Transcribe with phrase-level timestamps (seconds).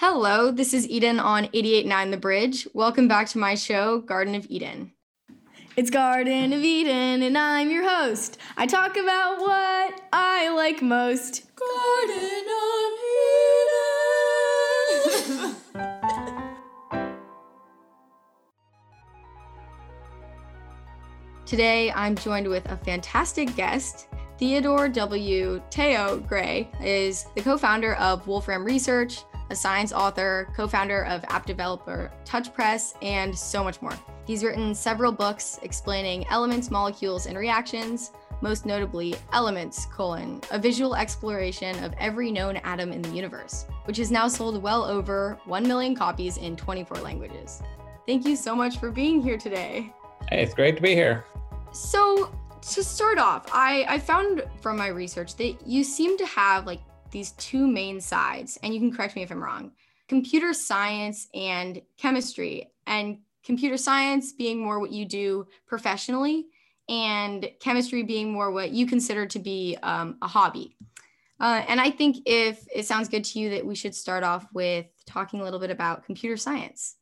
[0.00, 2.68] Hello, this is Eden on 88.9 The Bridge.
[2.72, 4.92] Welcome back to my show, Garden of Eden.
[5.74, 8.38] It's Garden of Eden, and I'm your host.
[8.56, 11.50] I talk about what I like most.
[11.56, 12.92] Garden of
[15.34, 15.56] Eden.
[21.44, 24.06] Today, I'm joined with a fantastic guest.
[24.38, 25.60] Theodore W.
[25.72, 31.24] Theo Gray is the co founder of Wolfram Research, a science author, co founder of
[31.28, 33.98] app developer TouchPress, and so much more.
[34.26, 40.94] He's written several books explaining elements, molecules, and reactions, most notably Elements, colon, a visual
[40.94, 45.62] exploration of every known atom in the universe, which has now sold well over 1
[45.66, 47.62] million copies in 24 languages.
[48.06, 49.92] Thank you so much for being here today.
[50.30, 51.24] Hey, it's great to be here.
[51.72, 56.66] So, to start off, I, I found from my research that you seem to have
[56.66, 59.72] like these two main sides, and you can correct me if I'm wrong
[60.08, 62.72] computer science and chemistry.
[62.86, 66.46] And computer science being more what you do professionally,
[66.88, 70.74] and chemistry being more what you consider to be um, a hobby.
[71.40, 74.46] Uh, and I think if it sounds good to you, that we should start off
[74.52, 76.96] with talking a little bit about computer science.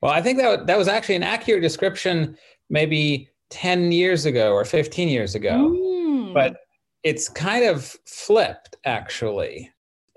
[0.00, 2.36] Well, I think that that was actually an accurate description,
[2.70, 5.74] maybe 10 years ago or 15 years ago.
[5.74, 6.34] Mm.
[6.34, 6.58] But
[7.02, 9.70] it's kind of flipped actually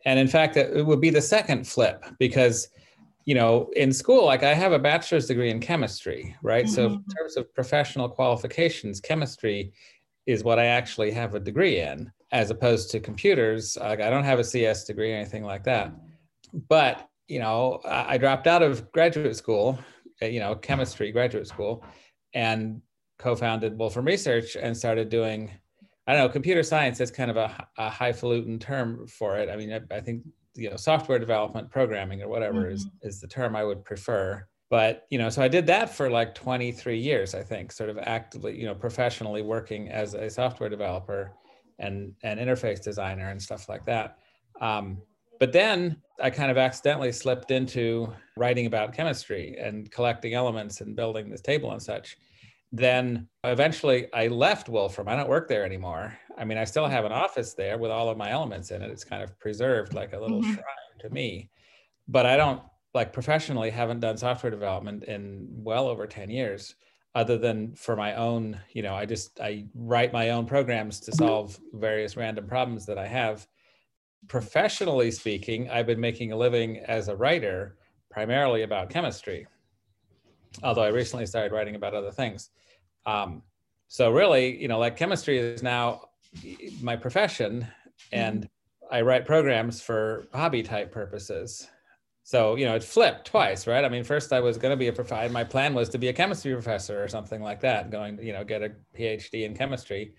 [0.05, 2.69] and in fact it would be the second flip because
[3.25, 6.73] you know in school like i have a bachelor's degree in chemistry right mm-hmm.
[6.73, 7.11] so in mm-hmm.
[7.17, 9.71] terms of professional qualifications chemistry
[10.25, 14.23] is what i actually have a degree in as opposed to computers like i don't
[14.23, 15.91] have a cs degree or anything like that
[16.67, 19.77] but you know i dropped out of graduate school
[20.21, 21.83] uh, you know chemistry graduate school
[22.33, 22.81] and
[23.19, 25.51] co-founded wolfram research and started doing
[26.07, 29.49] I don't know, computer science is kind of a, a highfalutin term for it.
[29.49, 30.23] I mean, I, I, think,
[30.55, 32.73] you know, software development, programming, or whatever mm-hmm.
[32.73, 34.45] is, is the term I would prefer.
[34.69, 37.97] But, you know, so I did that for like 23 years, I think, sort of
[37.99, 41.33] actively, you know, professionally working as a software developer
[41.77, 44.17] and an interface designer and stuff like that.
[44.59, 45.01] Um,
[45.39, 50.95] but then I kind of accidentally slipped into writing about chemistry and collecting elements and
[50.95, 52.17] building this table and such
[52.71, 55.07] then eventually I left Wolfram.
[55.07, 56.17] I don't work there anymore.
[56.37, 58.91] I mean, I still have an office there with all of my elements in it.
[58.91, 60.53] It's kind of preserved like a little mm-hmm.
[60.53, 61.49] shrine to me.
[62.07, 62.61] But I don't
[62.93, 66.75] like professionally haven't done software development in well over 10 years
[67.13, 71.11] other than for my own, you know, I just I write my own programs to
[71.11, 73.47] solve various random problems that I have.
[74.27, 77.77] Professionally speaking, I've been making a living as a writer
[78.09, 79.45] primarily about chemistry.
[80.63, 82.49] Although I recently started writing about other things.
[83.05, 83.43] Um,
[83.87, 86.09] so really, you know, like chemistry is now
[86.81, 87.67] my profession,
[88.11, 88.95] and mm-hmm.
[88.95, 91.67] I write programs for hobby type purposes.
[92.23, 93.83] So you know, it flipped twice, right?
[93.83, 95.31] I mean, first I was going to be a professor.
[95.31, 98.43] My plan was to be a chemistry professor or something like that, going you know
[98.43, 100.13] get a PhD in chemistry.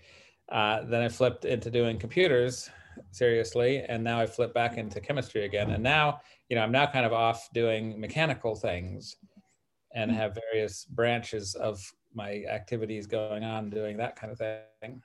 [0.49, 2.69] Uh, then I flipped into doing computers
[3.11, 5.71] seriously, and now I flipped back into chemistry again.
[5.71, 9.15] And now, you know, I'm now kind of off doing mechanical things,
[9.93, 10.15] and mm.
[10.15, 11.81] have various branches of
[12.13, 15.01] my activities going on doing that kind of thing.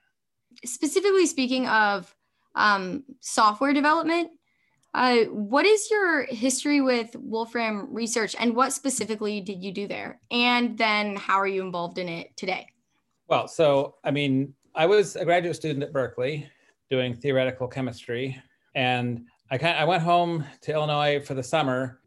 [0.65, 2.15] Specifically speaking of
[2.55, 4.31] um, software development
[4.95, 10.19] uh, what is your history with wolfram research and what specifically did you do there?
[10.31, 12.67] And then how are you involved in it today?
[13.29, 16.49] Well so i mean i was a graduate student at berkeley
[16.91, 18.41] doing theoretical chemistry
[18.75, 22.01] and i kind of, i went home to illinois for the summer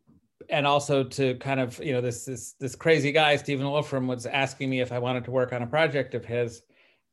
[0.52, 4.26] and also to kind of you know this this this crazy guy Stephen Wolfram was
[4.26, 6.62] asking me if I wanted to work on a project of his,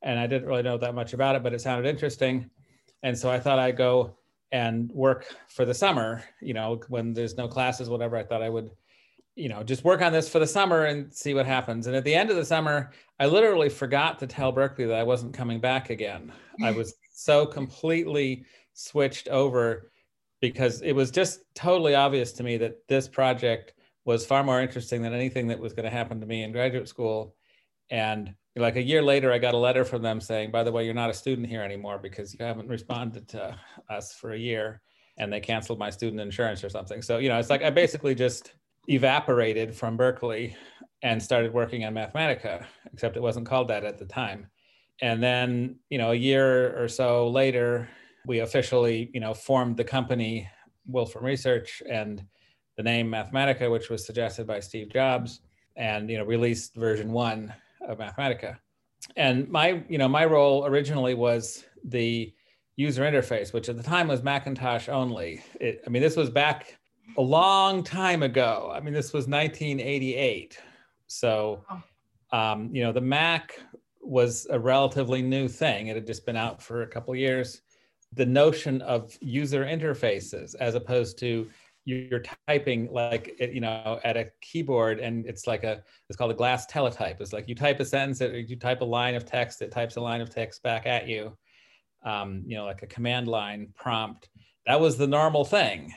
[0.03, 2.50] and I didn't really know that much about it, but it sounded interesting,
[3.03, 4.16] and so I thought I'd go
[4.50, 6.25] and work for the summer.
[6.43, 8.16] You know, when there's no classes, whatever.
[8.16, 8.71] I thought I would,
[9.37, 11.87] you know, just work on this for the summer and see what happens.
[11.87, 15.05] And at the end of the summer, I literally forgot to tell Berkeley that I
[15.05, 16.32] wasn't coming back again.
[16.62, 18.44] I was so completely
[18.75, 19.91] switched over
[20.41, 23.75] because it was just totally obvious to me that this project
[24.05, 26.88] was far more interesting than anything that was going to happen to me in graduate
[26.88, 27.35] school.
[27.90, 30.85] And like a year later, I got a letter from them saying, by the way,
[30.85, 33.56] you're not a student here anymore because you haven't responded to
[33.90, 34.81] us for a year.
[35.19, 37.02] And they canceled my student insurance or something.
[37.02, 38.55] So, you know, it's like I basically just
[38.88, 40.56] evaporated from Berkeley
[41.02, 44.46] and started working on Mathematica, except it wasn't called that at the time.
[45.00, 47.88] And then, you know, a year or so later,
[48.28, 50.48] we officially, you know, formed the company
[50.86, 52.22] Wolfram Research and
[52.76, 55.40] the name Mathematica, which was suggested by Steve Jobs,
[55.76, 57.52] and you know, released version one
[57.88, 58.58] of Mathematica.
[59.16, 62.32] And my, you know, my role originally was the
[62.76, 65.42] user interface, which at the time was Macintosh only.
[65.60, 66.78] It, I mean, this was back
[67.16, 68.70] a long time ago.
[68.75, 70.58] I mean, this was 1988.
[71.06, 71.64] So,
[72.30, 73.58] um, you know, the Mac
[74.02, 75.86] was a relatively new thing.
[75.86, 77.62] It had just been out for a couple years.
[78.14, 81.49] The notion of user interfaces as opposed to
[81.88, 86.34] you're typing like you know at a keyboard and it's like a it's called a
[86.34, 87.19] glass teletype.
[87.20, 90.00] It's like you type a sentence you type a line of text it types a
[90.00, 91.37] line of text back at you
[92.05, 94.28] um, you know like a command line prompt.
[94.66, 95.94] That was the normal thing.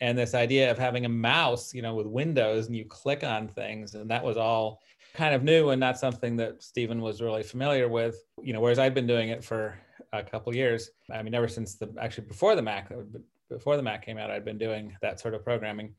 [0.00, 3.48] And this idea of having a mouse you know with windows and you click on
[3.48, 4.80] things and that was all
[5.12, 8.16] kind of new and not something that stephen was really familiar with.
[8.42, 9.78] You know whereas i'd been doing it for
[10.18, 12.90] a couple years i mean ever since the actually before the mac
[13.48, 15.94] before the mac came out i'd been doing that sort of programming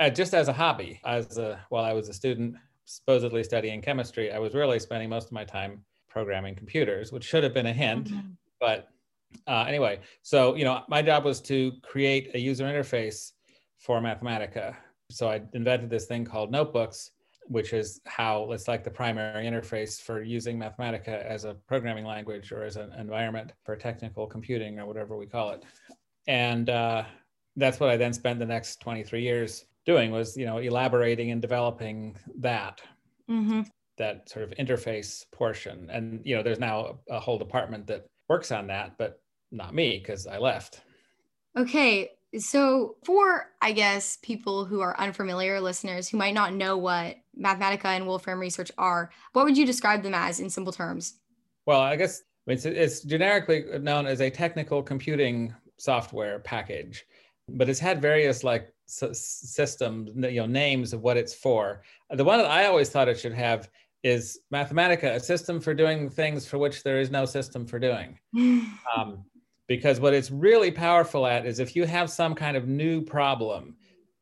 [0.00, 2.54] uh, just as a hobby as a, while i was a student
[2.84, 7.42] supposedly studying chemistry i was really spending most of my time programming computers which should
[7.42, 8.30] have been a hint mm-hmm.
[8.60, 8.88] but
[9.46, 13.32] uh, anyway, so you know, my job was to create a user interface
[13.78, 14.74] for Mathematica.
[15.10, 17.12] So I invented this thing called notebooks,
[17.48, 22.52] which is how it's like the primary interface for using Mathematica as a programming language
[22.52, 25.64] or as an environment for technical computing or whatever we call it.
[26.26, 27.04] And uh,
[27.56, 31.40] that's what I then spent the next 23 years doing was, you know, elaborating and
[31.40, 32.80] developing that.
[33.30, 33.62] Mm-hmm.
[33.98, 38.52] That sort of interface portion, and you know, there's now a whole department that works
[38.52, 40.82] on that, but not me because I left.
[41.56, 42.10] Okay.
[42.38, 47.86] So, for I guess people who are unfamiliar listeners who might not know what Mathematica
[47.86, 51.14] and Wolfram Research are, what would you describe them as in simple terms?
[51.66, 57.06] Well, I guess it's, it's generically known as a technical computing software package,
[57.48, 61.82] but it's had various like systems, you know, names of what it's for.
[62.10, 63.68] The one that I always thought it should have
[64.02, 68.18] is Mathematica, a system for doing things for which there is no system for doing.
[68.96, 69.24] um,
[69.66, 73.76] because what it's really powerful at is if you have some kind of new problem.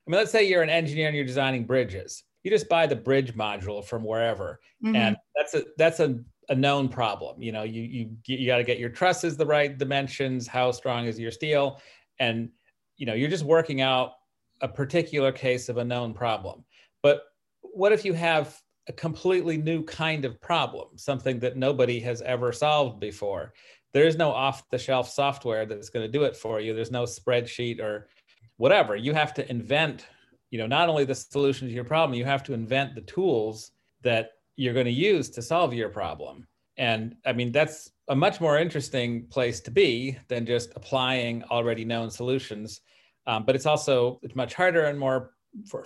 [0.07, 2.25] I mean, let's say you're an engineer and you're designing bridges.
[2.43, 4.97] You just buy the bridge module from wherever, mm-hmm.
[4.97, 6.19] and that's a that's a,
[6.51, 7.41] a known problem.
[7.41, 10.47] You know, you you you got to get your trusses the right dimensions.
[10.47, 11.81] How strong is your steel?
[12.19, 12.51] And
[12.99, 14.13] you know, you're just working out
[14.61, 16.65] a particular case of a known problem.
[17.03, 17.23] But
[17.63, 22.53] what if you have a completely new kind of problem, something that nobody has ever
[22.53, 23.55] solved before?
[23.95, 26.75] There is no off the shelf software that's going to do it for you.
[26.75, 28.09] There's no spreadsheet or
[28.57, 28.97] whatever.
[28.97, 30.07] You have to invent,
[30.51, 33.71] you know, not only the solution to your problem, you have to invent the tools
[34.03, 36.47] that you're going to use to solve your problem.
[36.77, 41.85] And I mean, that's a much more interesting place to be than just applying already
[41.85, 42.81] known solutions.
[43.29, 45.31] Um, but it's also it's much harder and more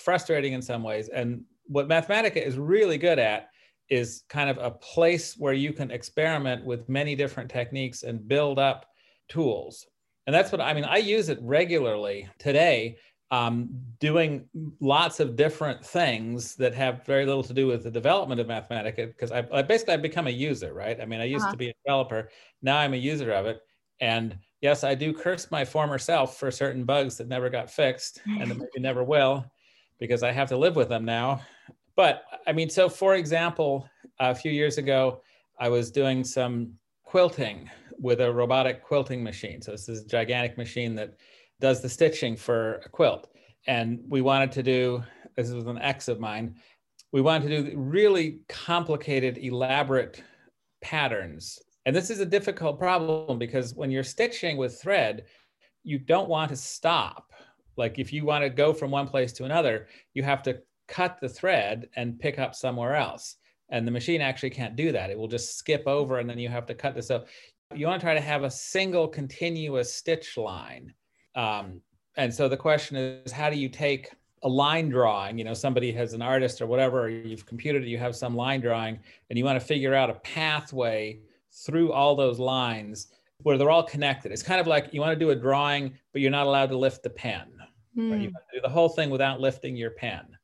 [0.01, 1.11] frustrating in some ways.
[1.11, 3.51] And what Mathematica is really good at
[3.91, 8.59] is kind of a place where you can experiment with many different techniques and build
[8.59, 8.87] up
[9.29, 9.87] tools.
[10.27, 10.85] And that's what I mean.
[10.85, 12.99] I use it regularly today,
[13.31, 14.47] um, doing
[14.81, 19.07] lots of different things that have very little to do with the development of Mathematica.
[19.07, 21.01] Because I, I, basically I've become a user, right?
[21.01, 21.53] I mean, I used uh-huh.
[21.53, 22.29] to be a developer.
[22.61, 23.61] Now I'm a user of it.
[24.01, 28.21] And yes, I do curse my former self for certain bugs that never got fixed
[28.27, 29.45] and that maybe never will,
[29.99, 31.41] because I have to live with them now.
[31.99, 33.91] But I mean, so for example,
[34.21, 35.21] a few years ago,
[35.59, 37.69] I was doing some quilting
[37.99, 39.61] with a robotic quilting machine.
[39.61, 41.17] So this is a gigantic machine that
[41.61, 43.27] does the stitching for a quilt.
[43.67, 45.03] And we wanted to do,
[45.35, 46.55] this was an ex of mine,
[47.11, 50.23] we wanted to do really complicated, elaborate
[50.81, 51.59] patterns.
[51.85, 55.25] And this is a difficult problem because when you're stitching with thread,
[55.83, 57.33] you don't want to stop.
[57.77, 61.19] Like if you want to go from one place to another, you have to cut
[61.21, 63.37] the thread and pick up somewhere else.
[63.71, 65.11] And the machine actually can't do that.
[65.11, 67.07] It will just skip over and then you have to cut this.
[67.07, 67.25] So
[67.75, 70.93] you want to try to have a single continuous stitch line.
[71.35, 71.81] Um,
[72.17, 74.11] and so the question is, how do you take
[74.43, 75.39] a line drawing?
[75.39, 78.35] You know, somebody has an artist or whatever, or you've computed it, you have some
[78.35, 81.21] line drawing, and you want to figure out a pathway
[81.53, 83.09] through all those lines
[83.43, 84.33] where they're all connected.
[84.33, 86.79] It's kind of like you want to do a drawing, but you're not allowed to
[86.79, 87.47] lift the pen.
[87.97, 88.11] Mm.
[88.11, 88.21] Right?
[88.23, 88.35] You hmm.
[88.55, 90.38] do the whole thing without lifting your pen.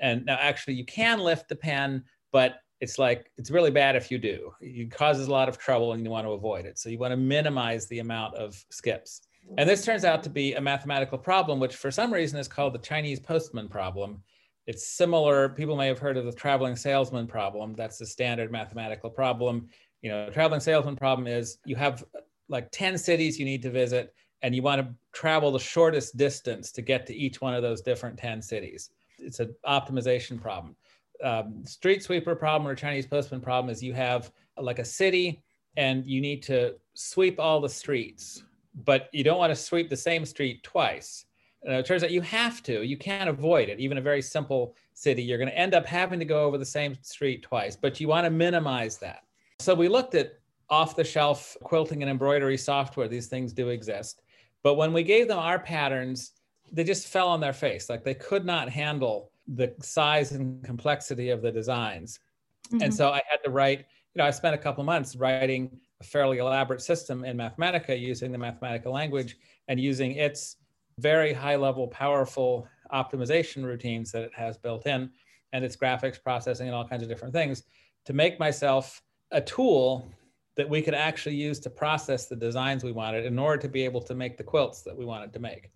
[0.00, 4.10] And now actually you can lift the pen, but it's like it's really bad if
[4.10, 4.52] you do.
[4.60, 6.78] It causes a lot of trouble and you want to avoid it.
[6.78, 9.22] So you want to minimize the amount of skips.
[9.58, 12.74] And this turns out to be a mathematical problem, which for some reason is called
[12.74, 14.22] the Chinese postman problem.
[14.66, 17.74] It's similar, people may have heard of the traveling salesman problem.
[17.74, 19.68] That's the standard mathematical problem.
[20.02, 22.04] You know, traveling salesman problem is you have
[22.48, 26.72] like 10 cities you need to visit and you want to travel the shortest distance
[26.72, 28.90] to get to each one of those different 10 cities
[29.20, 30.76] it's an optimization problem.
[31.22, 35.42] Um, street sweeper problem or Chinese postman problem is you have like a city
[35.76, 38.42] and you need to sweep all the streets,
[38.84, 41.26] but you don't want to sweep the same street twice.
[41.62, 43.78] And it turns out you have to, you can't avoid it.
[43.80, 46.64] Even a very simple city, you're going to end up having to go over the
[46.64, 49.24] same street twice, but you want to minimize that.
[49.58, 50.38] So we looked at
[50.70, 53.08] off the shelf quilting and embroidery software.
[53.08, 54.22] These things do exist.
[54.62, 56.32] But when we gave them our patterns,
[56.72, 57.88] they just fell on their face.
[57.88, 62.20] Like they could not handle the size and complexity of the designs.
[62.68, 62.82] Mm-hmm.
[62.82, 63.80] And so I had to write,
[64.14, 68.32] you know, I spent a couple months writing a fairly elaborate system in Mathematica using
[68.32, 69.36] the Mathematica language
[69.68, 70.56] and using its
[70.98, 75.10] very high level, powerful optimization routines that it has built in
[75.52, 77.64] and its graphics processing and all kinds of different things
[78.04, 80.10] to make myself a tool
[80.56, 83.84] that we could actually use to process the designs we wanted in order to be
[83.84, 85.70] able to make the quilts that we wanted to make.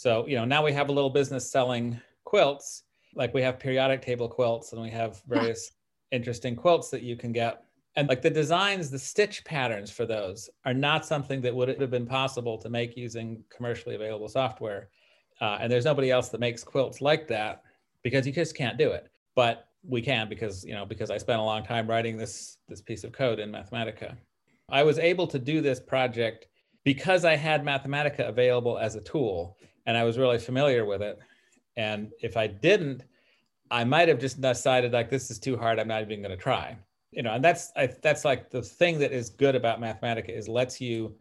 [0.00, 4.00] So, you know, now we have a little business selling quilts, like we have periodic
[4.00, 5.72] table quilts and we have various
[6.10, 7.64] interesting quilts that you can get.
[7.96, 11.90] And like the designs, the stitch patterns for those are not something that would have
[11.90, 14.88] been possible to make using commercially available software.
[15.38, 17.62] Uh, and there's nobody else that makes quilts like that
[18.02, 19.06] because you just can't do it.
[19.36, 22.80] But we can because you know because I spent a long time writing this this
[22.80, 24.16] piece of code in Mathematica.
[24.70, 26.46] I was able to do this project
[26.84, 29.58] because I had Mathematica available as a tool
[29.90, 31.18] and I was really familiar with it.
[31.76, 33.02] And if I didn't,
[33.72, 35.80] I might have just decided like this is too hard.
[35.80, 36.78] I'm not even going to try.
[37.10, 40.46] You know, and that's I, that's like the thing that is good about Mathematica is
[40.46, 41.16] lets you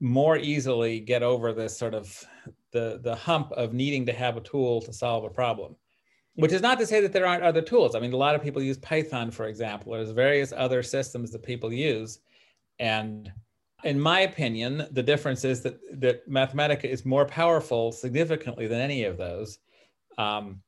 [0.00, 2.24] more easily get over this sort of
[2.72, 5.76] the the hump of needing to have a tool to solve a problem
[6.34, 7.96] which is not to say that there aren't other tools.
[7.96, 9.92] I mean, a lot of people use Python, for example.
[9.92, 12.20] There's various other systems that people use.
[12.78, 13.32] And
[13.84, 19.04] in my opinion, the difference is that, that Mathematica is more powerful significantly than any
[19.04, 19.58] of those.
[20.16, 20.62] Um,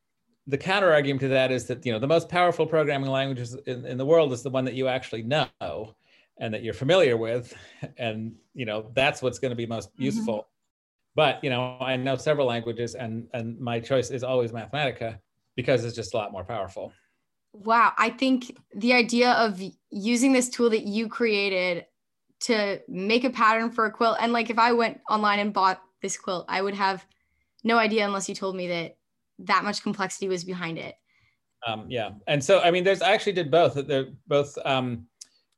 [0.47, 3.85] the counter argument to that is that you know the most powerful programming languages in,
[3.85, 5.95] in the world is the one that you actually know
[6.39, 7.55] and that you're familiar with,
[7.99, 10.05] and you know that's what's going to be most mm-hmm.
[10.05, 10.39] useful.
[10.39, 10.47] Mm-hmm.
[11.17, 15.19] But you know, I know several languages, and and my choice is always Mathematica
[15.57, 16.93] because it's just a lot more powerful.
[17.53, 17.93] Wow.
[17.99, 21.85] I think the idea of using this tool that you created
[22.41, 25.83] to make a pattern for a quilt, and like if I went online and bought
[26.03, 27.05] this quilt, I would have
[27.65, 28.97] no idea unless you told me that
[29.41, 30.95] that much complexity was behind it.
[31.67, 32.11] Um, yeah.
[32.27, 33.75] And so, I mean, there's I actually did both.
[33.75, 35.07] They're both um,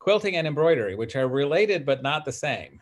[0.01, 2.81] quilting and embroidery, which are related but not the same.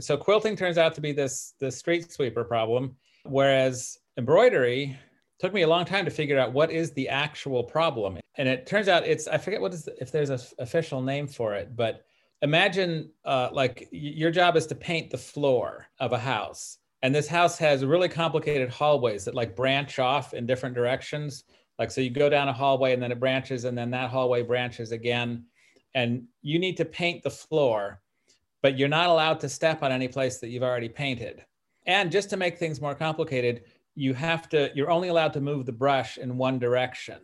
[0.00, 4.96] So quilting turns out to be this the street sweeper problem, whereas embroidery
[5.40, 8.18] took me a long time to figure out what is the actual problem.
[8.36, 11.26] And it turns out it's, I forget what is, the, if there's an official name
[11.26, 12.06] for it, but
[12.44, 16.78] imagine uh, like your job is to paint the floor of a house.
[17.02, 21.44] And this house has really complicated hallways that like branch off in different directions.
[21.78, 24.42] Like, so you go down a hallway and then it branches and then that hallway
[24.42, 25.46] branches again.
[25.94, 28.00] And you need to paint the floor,
[28.62, 31.44] but you're not allowed to step on any place that you've already painted.
[31.86, 35.64] And just to make things more complicated, you have to you're only allowed to move
[35.64, 37.20] the brush in one direction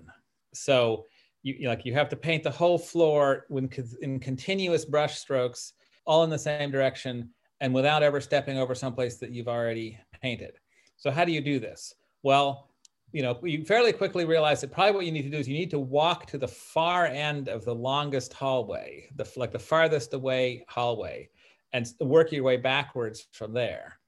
[0.53, 1.07] so
[1.43, 3.71] you like you have to paint the whole floor when
[4.03, 5.73] in continuous brush strokes
[6.07, 7.31] all in the same direction
[7.61, 10.59] and without ever stepping over someplace that you've already painted.
[10.97, 11.95] So how do you do this?
[12.23, 12.67] Well
[13.13, 15.59] you know you fairly quickly realize that probably what you need to do is you
[15.59, 20.15] need to walk to the far end of the longest hallway the like the farthest
[20.15, 21.29] away hallway
[21.73, 23.99] and work your way backwards from there.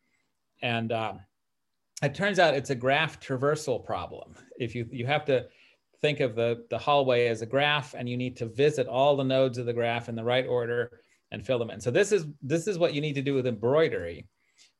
[0.63, 1.21] And um,
[2.03, 4.35] it turns out it's a graph traversal problem.
[4.59, 5.47] If you, you have to
[6.03, 9.25] think of the, the hallway as a graph and you need to visit all the
[9.25, 11.81] nodes of the graph in the right order and fill them in.
[11.81, 14.27] So this is, this is what you need to do with embroidery,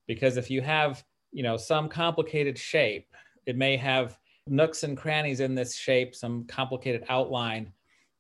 [0.07, 3.07] because if you have, you know, some complicated shape,
[3.47, 7.73] it may have nooks and crannies in this shape, some complicated outline,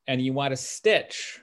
[0.07, 1.41] and you want to stitch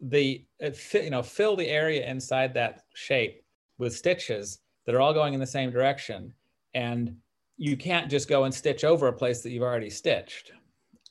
[0.00, 3.42] the, uh, you know, fill the area inside that shape
[3.78, 6.32] with stitches that are all going in the same direction
[6.74, 7.16] and
[7.58, 10.52] you can't just go and stitch over a place that you've already stitched.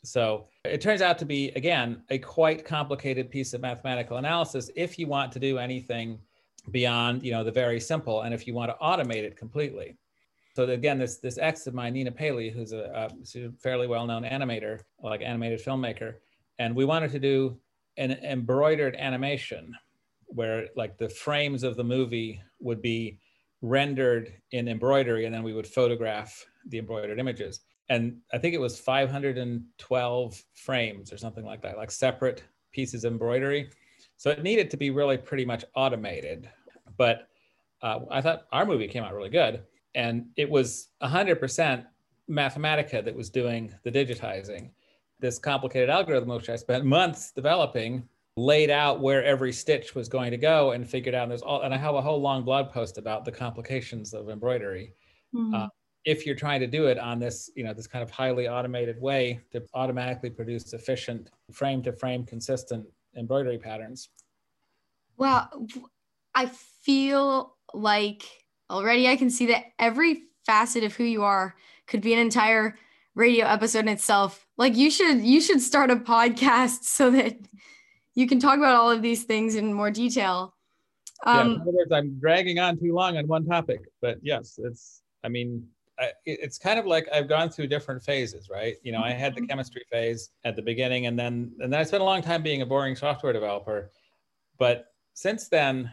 [0.05, 4.97] So it turns out to be, again, a quite complicated piece of mathematical analysis if
[4.99, 6.19] you want to do anything
[6.71, 9.97] beyond, you know, the very simple, and if you want to automate it completely.
[10.55, 14.79] So again, this this ex of mine, Nina Paley, who's a, a fairly well-known animator,
[15.03, 16.15] like animated filmmaker,
[16.59, 17.57] and we wanted to do
[17.97, 19.75] an embroidered animation
[20.27, 23.19] where like the frames of the movie would be
[23.61, 27.61] rendered in embroidery, and then we would photograph the embroidered images.
[27.89, 33.13] And I think it was 512 frames or something like that, like separate pieces of
[33.13, 33.69] embroidery.
[34.17, 36.49] So it needed to be really pretty much automated.
[36.97, 37.27] But
[37.81, 39.63] uh, I thought our movie came out really good.
[39.93, 41.85] And it was 100%
[42.29, 44.71] Mathematica that was doing the digitizing.
[45.19, 50.31] This complicated algorithm, which I spent months developing, laid out where every stitch was going
[50.31, 52.97] to go and figured out there's all and i have a whole long blog post
[52.97, 54.93] about the complications of embroidery
[55.33, 55.55] mm-hmm.
[55.55, 55.67] uh,
[56.05, 59.01] if you're trying to do it on this, you know, this kind of highly automated
[59.01, 62.85] way to automatically produce efficient frame to frame consistent
[63.17, 64.09] embroidery patterns.
[65.17, 65.49] Well,
[66.35, 66.45] I
[66.83, 68.23] feel like
[68.69, 71.55] already I can see that every facet of who you are
[71.87, 72.77] could be an entire
[73.15, 74.45] radio episode in itself.
[74.57, 77.37] Like you should you should start a podcast so that
[78.13, 80.53] you can talk about all of these things in more detail.
[81.25, 84.59] Um, yeah, in other words, I'm dragging on too long on one topic, but yes,
[84.61, 85.01] it's.
[85.23, 85.67] I mean,
[85.99, 88.75] I, it's kind of like I've gone through different phases, right?
[88.83, 89.47] You know, I had the mm-hmm.
[89.47, 92.61] chemistry phase at the beginning, and then and then I spent a long time being
[92.61, 93.91] a boring software developer.
[94.57, 95.91] But since then,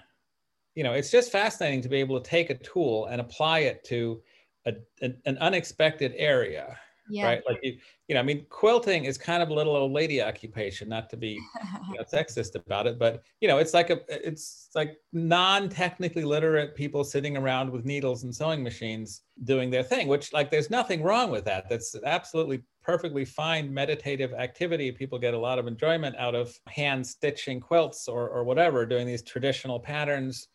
[0.75, 3.85] you know, it's just fascinating to be able to take a tool and apply it
[3.85, 4.23] to
[4.67, 6.79] a, an, an unexpected area
[7.09, 7.27] yeah.
[7.27, 7.43] right?
[7.49, 7.79] Like you,
[8.09, 11.17] you know, I mean, quilting is kind of a little old lady occupation, not to
[11.17, 16.25] be you know, sexist about it, but you know, it's like a, it's like non-technically
[16.25, 20.71] literate people sitting around with needles and sewing machines doing their thing, which like there's
[20.71, 21.69] nothing wrong with that.
[21.69, 24.91] That's absolutely perfectly fine meditative activity.
[24.91, 29.07] People get a lot of enjoyment out of hand stitching quilts or, or whatever, doing
[29.07, 30.49] these traditional patterns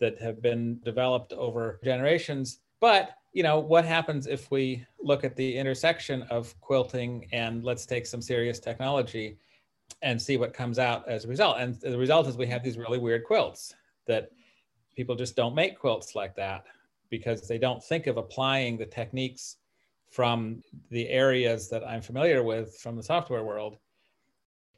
[0.00, 2.60] that have been developed over generations.
[2.80, 7.84] But you know, what happens if we look at the intersection of quilting and let's
[7.84, 9.36] take some serious technology
[10.02, 11.58] and see what comes out as a result?
[11.58, 13.74] And the result is we have these really weird quilts
[14.06, 14.30] that
[14.94, 16.64] people just don't make quilts like that
[17.10, 19.56] because they don't think of applying the techniques
[20.10, 23.78] from the areas that I'm familiar with from the software world.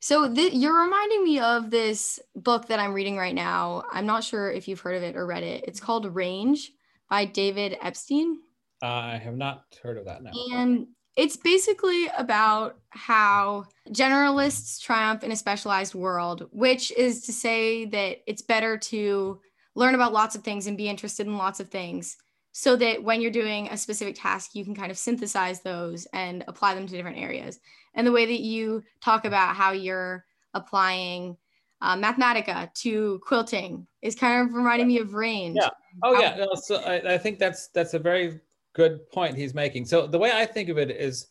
[0.01, 3.85] So th- you're reminding me of this book that I'm reading right now.
[3.93, 5.65] I'm not sure if you've heard of it or read it.
[5.69, 6.73] It's called Range
[7.11, 8.39] by David Epstein.
[8.83, 10.33] I have not heard of that now.
[10.53, 17.87] And it's basically about how generalists triumph in a specialized world, which is to say
[17.87, 19.41] that it's better to
[19.75, 22.17] learn about lots of things and be interested in lots of things
[22.53, 26.45] so that when you're doing a specific task, you can kind of synthesize those and
[26.49, 27.61] apply them to different areas.
[27.95, 31.37] And the way that you talk about how you're applying
[31.83, 35.59] uh, Mathematica to quilting is kind of reminding me of range.
[35.61, 35.69] Yeah.
[36.03, 36.37] Oh, yeah.
[36.37, 38.41] No, so I, I think that's that's a very
[38.77, 39.87] good point he's making.
[39.87, 41.29] So the way I think of it is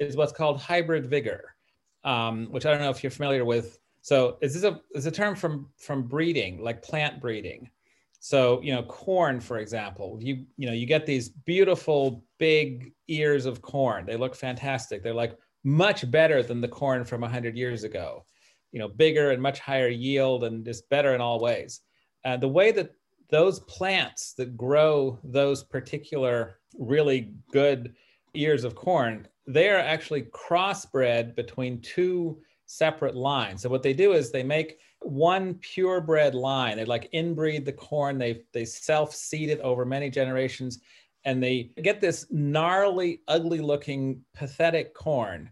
[0.00, 1.54] is what's called hybrid vigor,
[2.04, 3.78] um, which I don't know if you're familiar with.
[4.02, 7.70] So is this a is a term from from breeding, like plant breeding?
[8.18, 13.46] So you know, corn, for example, you you know you get these beautiful big ears
[13.46, 14.04] of corn.
[14.04, 15.02] They look fantastic.
[15.02, 18.24] They're like much better than the corn from 100 years ago.
[18.72, 21.80] You know, bigger and much higher yield and just better in all ways.
[22.24, 22.90] Uh, the way that
[23.30, 27.94] those plants that grow those particular really good
[28.34, 33.62] ears of corn, they are actually crossbred between two separate lines.
[33.62, 36.76] So what they do is they make one purebred line.
[36.76, 38.18] They like inbreed the corn.
[38.18, 40.80] They they self-seed it over many generations,
[41.24, 45.50] and they get this gnarly, ugly-looking, pathetic corn.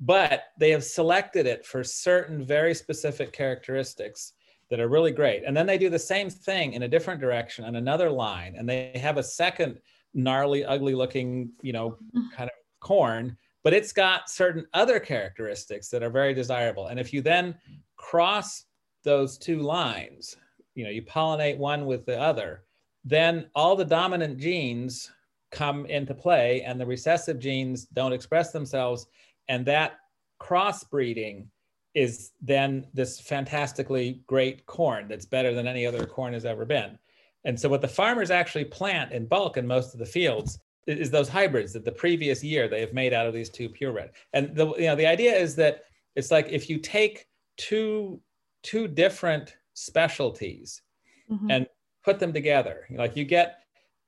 [0.00, 4.34] But they have selected it for certain very specific characteristics
[4.70, 5.44] that are really great.
[5.44, 8.68] And then they do the same thing in a different direction on another line, and
[8.68, 9.78] they have a second
[10.14, 11.98] gnarly, ugly looking, you know,
[12.34, 16.88] kind of corn, but it's got certain other characteristics that are very desirable.
[16.88, 17.56] And if you then
[17.96, 18.64] cross
[19.02, 20.36] those two lines,
[20.74, 22.64] you know, you pollinate one with the other,
[23.04, 25.10] then all the dominant genes
[25.50, 29.06] come into play and the recessive genes don't express themselves.
[29.48, 29.98] And that
[30.40, 31.46] crossbreeding
[31.94, 36.98] is then this fantastically great corn that's better than any other corn has ever been.
[37.44, 41.10] And so what the farmers actually plant in bulk in most of the fields is
[41.10, 44.10] those hybrids that the previous year they have made out of these two purebred.
[44.32, 47.26] And the you know the idea is that it's like if you take
[47.56, 48.20] two
[48.62, 50.82] two different specialties
[51.30, 51.50] mm-hmm.
[51.50, 51.66] and
[52.04, 53.60] put them together, like you get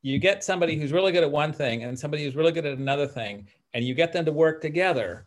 [0.03, 2.79] you get somebody who's really good at one thing and somebody who's really good at
[2.79, 5.27] another thing, and you get them to work together,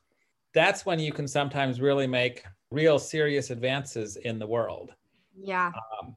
[0.54, 4.94] that's when you can sometimes really make real serious advances in the world.
[5.38, 5.72] Yeah.
[6.02, 6.16] Um,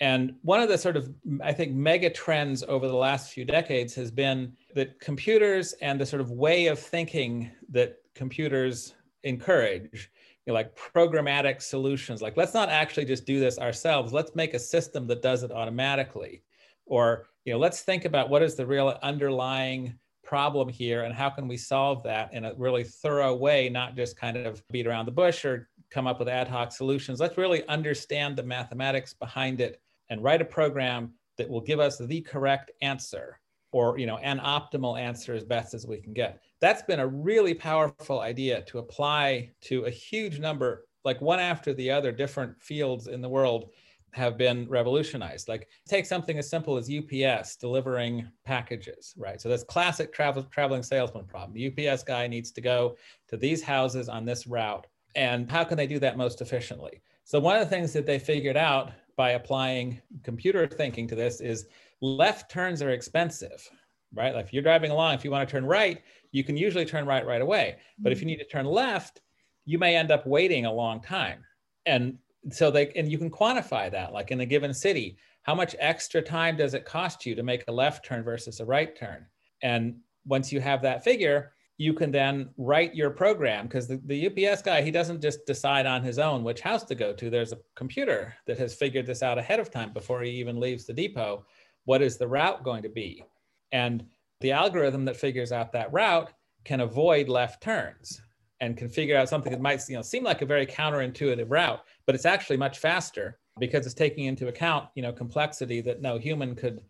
[0.00, 3.94] and one of the sort of, I think, mega trends over the last few decades
[3.96, 10.10] has been that computers and the sort of way of thinking that computers encourage,
[10.46, 14.54] you know, like programmatic solutions, like let's not actually just do this ourselves, let's make
[14.54, 16.42] a system that does it automatically.
[16.86, 21.28] Or, you know, let's think about what is the real underlying problem here and how
[21.28, 25.06] can we solve that in a really thorough way, not just kind of beat around
[25.06, 27.18] the bush or come up with ad hoc solutions.
[27.18, 31.98] Let's really understand the mathematics behind it and write a program that will give us
[31.98, 33.40] the correct answer
[33.72, 37.06] or you know an optimal answer as best as we can get that's been a
[37.06, 42.60] really powerful idea to apply to a huge number like one after the other different
[42.60, 43.70] fields in the world
[44.12, 45.48] have been revolutionized.
[45.48, 49.40] Like take something as simple as UPS delivering packages, right?
[49.40, 51.52] So that's classic travel traveling salesman problem.
[51.52, 52.96] The UPS guy needs to go
[53.28, 54.86] to these houses on this route.
[55.14, 57.02] And how can they do that most efficiently?
[57.24, 61.42] So one of the things that they figured out by applying computer thinking to this
[61.42, 61.66] is
[62.00, 63.68] left turns are expensive,
[64.14, 64.34] right?
[64.34, 66.00] Like if you're driving along, if you want to turn right,
[66.32, 67.76] you can usually turn right right away.
[67.98, 68.38] But if you mm-hmm.
[68.38, 69.20] need to turn left,
[69.66, 71.44] you may end up waiting a long time.
[71.84, 72.16] And
[72.50, 76.22] so they and you can quantify that like in a given city how much extra
[76.22, 79.26] time does it cost you to make a left turn versus a right turn
[79.62, 84.26] and once you have that figure you can then write your program because the, the
[84.26, 87.30] ups guy he doesn't just decide on his own which house to go to.
[87.30, 90.84] There's a computer that has figured this out ahead of time before he even leaves
[90.84, 91.46] the depot.
[91.84, 93.24] What is the route going to be?
[93.70, 94.04] And
[94.40, 96.32] the algorithm that figures out that route
[96.64, 98.20] can avoid left turns
[98.60, 101.80] and can figure out something that might you know, seem like a very counterintuitive route,
[102.06, 106.18] but it's actually much faster because it's taking into account you know complexity that no
[106.18, 106.82] human could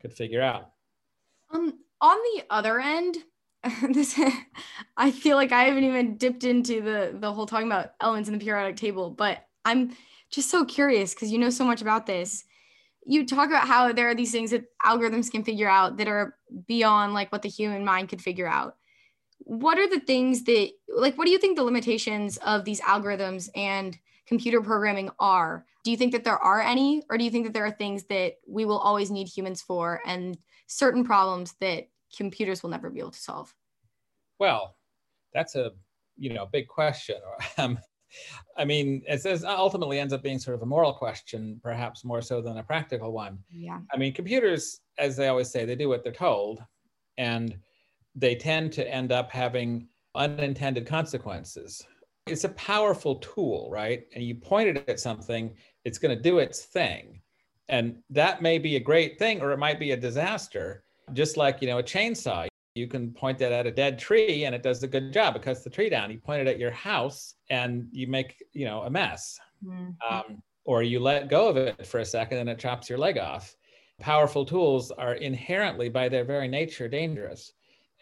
[0.00, 0.70] could figure out.
[1.50, 3.18] Um, on the other end,
[3.90, 4.18] this
[4.96, 8.38] I feel like I haven't even dipped into the the whole talking about elements in
[8.38, 9.96] the periodic table, but I'm
[10.30, 12.44] just so curious because you know so much about this.
[13.04, 16.36] You talk about how there are these things that algorithms can figure out that are
[16.66, 18.76] beyond like what the human mind could figure out
[19.44, 23.48] what are the things that like what do you think the limitations of these algorithms
[23.56, 27.44] and computer programming are do you think that there are any or do you think
[27.44, 31.88] that there are things that we will always need humans for and certain problems that
[32.16, 33.54] computers will never be able to solve
[34.38, 34.76] well
[35.32, 35.70] that's a
[36.16, 37.16] you know big question
[37.58, 37.78] um,
[38.56, 42.20] i mean it says ultimately ends up being sort of a moral question perhaps more
[42.20, 45.88] so than a practical one yeah i mean computers as they always say they do
[45.88, 46.60] what they're told
[47.18, 47.56] and
[48.14, 51.84] they tend to end up having unintended consequences.
[52.26, 54.04] It's a powerful tool, right?
[54.14, 57.20] And you point it at something, it's going to do its thing.
[57.68, 60.84] And that may be a great thing or it might be a disaster.
[61.12, 64.54] Just like, you know, a chainsaw, you can point it at a dead tree and
[64.54, 65.36] it does a good job.
[65.36, 66.10] It cuts the tree down.
[66.10, 69.38] You point it at your house and you make, you know, a mess.
[69.64, 69.90] Mm-hmm.
[70.08, 73.18] Um, or you let go of it for a second and it chops your leg
[73.18, 73.54] off.
[73.98, 77.52] Powerful tools are inherently, by their very nature, dangerous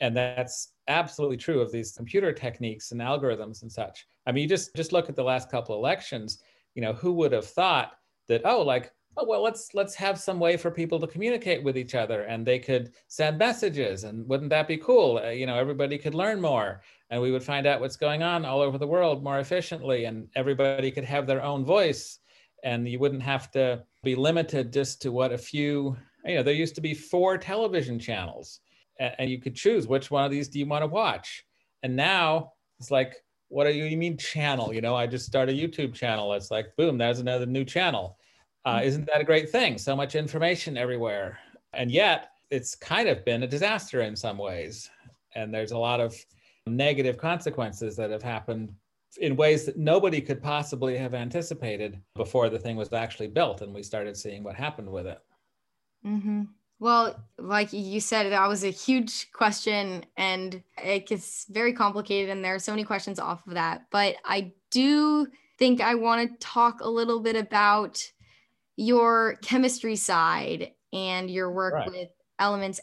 [0.01, 4.49] and that's absolutely true of these computer techniques and algorithms and such i mean you
[4.49, 6.42] just just look at the last couple elections
[6.75, 7.92] you know who would have thought
[8.29, 11.76] that oh like oh well let's let's have some way for people to communicate with
[11.76, 15.59] each other and they could send messages and wouldn't that be cool uh, you know
[15.59, 18.87] everybody could learn more and we would find out what's going on all over the
[18.87, 22.20] world more efficiently and everybody could have their own voice
[22.64, 26.54] and you wouldn't have to be limited just to what a few you know there
[26.54, 28.61] used to be four television channels
[28.98, 31.44] and you could choose which one of these do you want to watch.
[31.83, 33.16] And now it's like,
[33.48, 34.74] what do you, you mean channel?
[34.74, 36.35] You know, I just start a YouTube channel.
[36.35, 38.17] It's like, boom, there's another new channel.
[38.64, 38.88] Uh, mm-hmm.
[38.88, 39.79] isn't that a great thing?
[39.79, 41.38] So much information everywhere.
[41.73, 44.90] And yet it's kind of been a disaster in some ways.
[45.35, 46.14] And there's a lot of
[46.66, 48.73] negative consequences that have happened
[49.21, 53.75] in ways that nobody could possibly have anticipated before the thing was actually built and
[53.75, 55.18] we started seeing what happened with it.
[56.07, 56.42] Mm-hmm.
[56.81, 62.44] Well, like you said, that was a huge question and it gets very complicated, and
[62.44, 63.87] there are so many questions off of that.
[63.90, 65.27] But I do
[65.59, 68.01] think I want to talk a little bit about
[68.78, 71.90] your chemistry side and your work right.
[71.90, 72.80] with elements.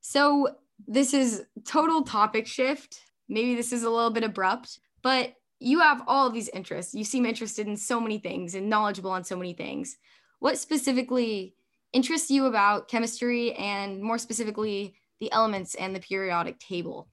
[0.00, 0.56] So,
[0.88, 3.02] this is total topic shift.
[3.28, 6.94] Maybe this is a little bit abrupt, but you have all of these interests.
[6.94, 9.98] You seem interested in so many things and knowledgeable on so many things.
[10.40, 11.54] What specifically
[11.92, 17.08] interests you about chemistry and more specifically the elements and the periodic table?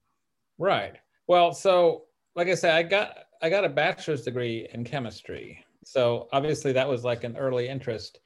[0.58, 0.96] Right.
[1.28, 5.64] Well, so like I said, I got I got a bachelor's degree in chemistry.
[5.88, 8.20] So obviously that was like an early interest.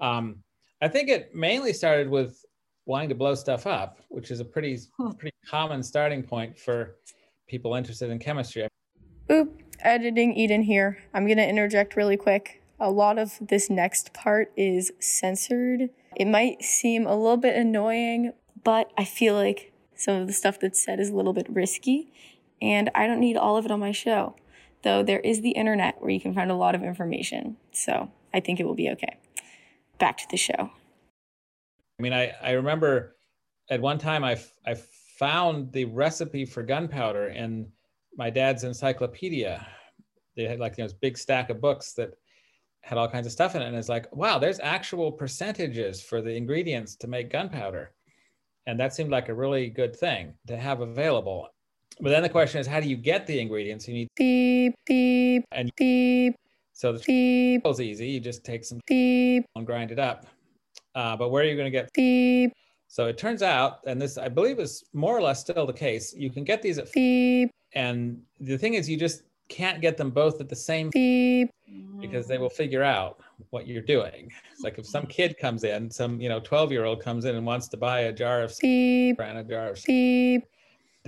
[0.00, 0.36] Um,
[0.80, 2.44] I think it mainly started with
[2.86, 4.78] wanting to blow stuff up, which is a pretty
[5.18, 6.96] pretty common starting point for
[7.48, 8.68] people interested in chemistry.
[9.32, 10.98] Oop, editing Eden here.
[11.12, 12.62] I'm gonna interject really quick.
[12.78, 15.90] A lot of this next part is censored.
[16.14, 20.60] It might seem a little bit annoying, but I feel like some of the stuff
[20.60, 22.12] that's said is a little bit risky,
[22.62, 24.36] and I don't need all of it on my show.
[24.82, 27.56] Though there is the internet where you can find a lot of information.
[27.72, 29.18] So I think it will be okay.
[29.98, 30.70] Back to the show.
[31.98, 33.16] I mean, I, I remember
[33.70, 34.76] at one time I, I
[35.18, 37.66] found the recipe for gunpowder in
[38.16, 39.66] my dad's encyclopedia.
[40.36, 42.10] They had like you know, this big stack of books that
[42.82, 43.66] had all kinds of stuff in it.
[43.66, 47.92] And it's like, wow, there's actual percentages for the ingredients to make gunpowder.
[48.66, 51.48] And that seemed like a really good thing to have available.
[52.00, 53.88] But then the question is, how do you get the ingredients?
[53.88, 56.36] You need beep, beep, and beep.
[56.72, 58.08] So the beep is easy.
[58.08, 60.26] You just take some beep and grind it up.
[60.94, 62.52] Uh, but where are you going to get beep?
[62.86, 66.14] So it turns out, and this I believe is more or less still the case,
[66.14, 67.50] you can get these at beep.
[67.74, 71.50] And the thing is, you just can't get them both at the same beep
[72.00, 73.20] because they will figure out
[73.50, 74.30] what you're doing.
[74.52, 77.34] It's like if some kid comes in, some you know 12 year old comes in
[77.34, 80.44] and wants to buy a jar of beep and a jar of beep,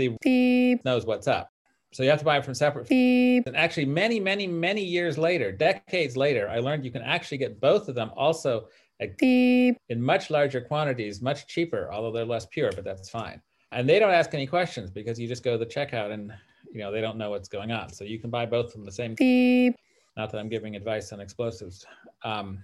[0.00, 1.50] the beep knows what's up.
[1.92, 2.88] So you have to buy it from separate.
[2.88, 3.46] Beep.
[3.46, 7.60] And actually, many, many, many years later, decades later, I learned you can actually get
[7.60, 8.68] both of them also
[9.00, 13.42] at beep in much larger quantities, much cheaper, although they're less pure, but that's fine.
[13.72, 16.32] And they don't ask any questions because you just go to the checkout and
[16.72, 17.92] you know they don't know what's going on.
[17.92, 19.14] So you can buy both from the same.
[19.14, 19.74] Beep.
[20.16, 21.86] Not that I'm giving advice on explosives.
[22.24, 22.62] Um,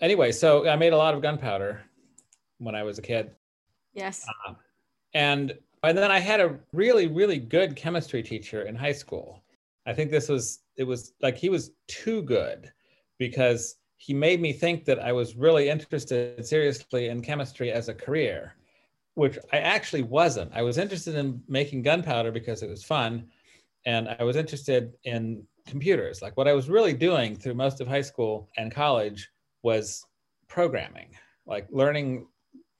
[0.00, 1.82] anyway, so I made a lot of gunpowder
[2.58, 3.32] when I was a kid.
[3.92, 4.26] Yes.
[4.46, 4.54] Uh,
[5.14, 9.42] and and then I had a really, really good chemistry teacher in high school.
[9.86, 12.72] I think this was, it was like he was too good
[13.18, 17.94] because he made me think that I was really interested seriously in chemistry as a
[17.94, 18.54] career,
[19.14, 20.52] which I actually wasn't.
[20.54, 23.26] I was interested in making gunpowder because it was fun.
[23.86, 26.20] And I was interested in computers.
[26.20, 29.30] Like what I was really doing through most of high school and college
[29.62, 30.04] was
[30.48, 31.10] programming,
[31.46, 32.26] like learning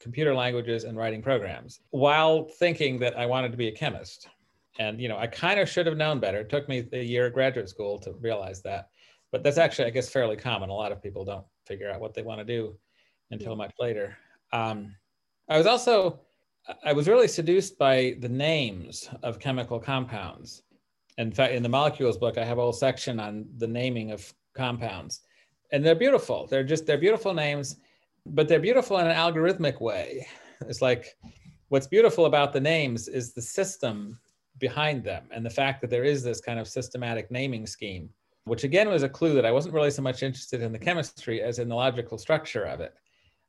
[0.06, 4.28] computer languages and writing programs while thinking that I wanted to be a chemist.
[4.78, 6.38] And, you know, I kind of should have known better.
[6.38, 8.90] It took me a year of graduate school to realize that.
[9.32, 10.70] But that's actually, I guess, fairly common.
[10.70, 12.76] A lot of people don't figure out what they want to do
[13.32, 14.16] until much later.
[14.52, 14.94] Um,
[15.48, 16.20] I was also,
[16.84, 20.62] I was really seduced by the names of chemical compounds.
[21.18, 24.32] In fact, in the molecules book, I have a whole section on the naming of
[24.54, 25.22] compounds.
[25.72, 26.46] And they're beautiful.
[26.46, 27.76] They're just, they're beautiful names
[28.30, 30.26] but they're beautiful in an algorithmic way.
[30.62, 31.16] It's like
[31.68, 34.18] what's beautiful about the names is the system
[34.58, 38.08] behind them and the fact that there is this kind of systematic naming scheme,
[38.44, 41.42] which again was a clue that I wasn't really so much interested in the chemistry
[41.42, 42.94] as in the logical structure of it,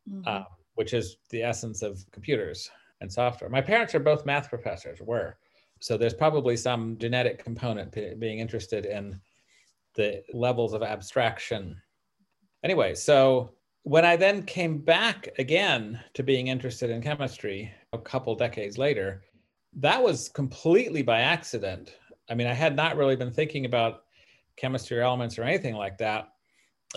[0.10, 0.28] mm-hmm.
[0.28, 0.44] uh,
[0.76, 2.70] which is the essence of computers
[3.02, 3.50] and software.
[3.50, 5.38] My parents are both math professors, were.
[5.80, 9.20] So there's probably some genetic component being interested in
[9.96, 11.80] the levels of abstraction.
[12.64, 13.52] Anyway, so
[13.88, 19.24] when I then came back again to being interested in chemistry a couple decades later,
[19.78, 21.96] that was completely by accident.
[22.30, 24.04] I mean, I had not really been thinking about
[24.58, 26.34] chemistry or elements or anything like that.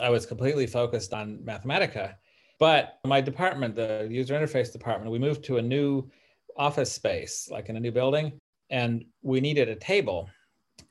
[0.02, 2.16] I was completely focused on Mathematica.
[2.58, 6.10] But my department, the user interface department, we moved to a new
[6.56, 8.32] office space, like in a new building,
[8.68, 10.28] and we needed a table.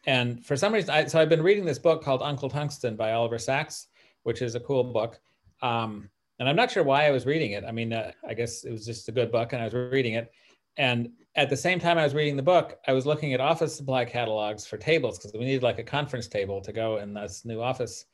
[0.06, 3.12] And for some reason, I, so I've been reading this book called Uncle Tungsten by
[3.12, 3.88] Oliver Sacks,
[4.24, 5.20] which is a cool book.
[5.62, 7.66] Um, and I'm not sure why I was reading it.
[7.66, 10.14] I mean, uh, I guess it was just a good book and I was reading
[10.14, 10.32] it.
[10.78, 13.76] And at the same time I was reading the book, I was looking at office
[13.76, 17.44] supply catalogs for tables because we needed like a conference table to go in this
[17.44, 18.06] new office.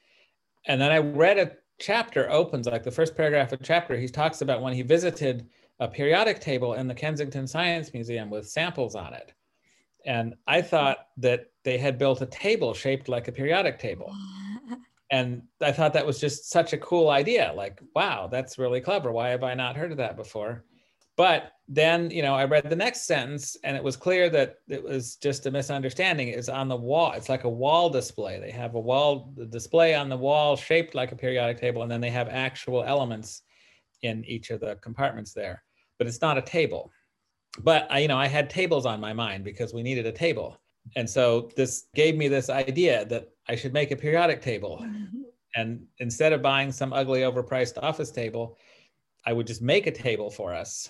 [0.66, 4.08] And then I read a chapter opens, like the first paragraph of the chapter, he
[4.08, 5.48] talks about when he visited
[5.80, 9.34] a periodic table in the Kensington Science Museum with samples on it.
[10.06, 14.12] And I thought that they had built a table shaped like a periodic table
[15.16, 17.54] and I thought that was just such a cool idea.
[17.56, 19.14] Like, wow, that's really clever.
[19.14, 20.66] Why have I not heard of that before?
[21.16, 24.84] But then, you know, I read the next sentence and it was clear that it
[24.84, 26.28] was just a misunderstanding.
[26.28, 27.14] It's on the wall.
[27.14, 28.42] It's like a wall display.
[28.42, 32.02] They have a wall display on the wall shaped like a periodic table, and then
[32.02, 33.44] they have actual elements
[34.02, 35.64] in each of the compartments there.
[35.98, 36.92] But it's not a table.
[37.64, 40.60] But I, you know, I had tables on my mind because we needed a table.
[40.96, 44.80] And so this gave me this idea that I should make a periodic table.
[44.84, 45.22] Mm-hmm.
[45.58, 48.58] And instead of buying some ugly overpriced office table,
[49.26, 50.90] I would just make a table for us.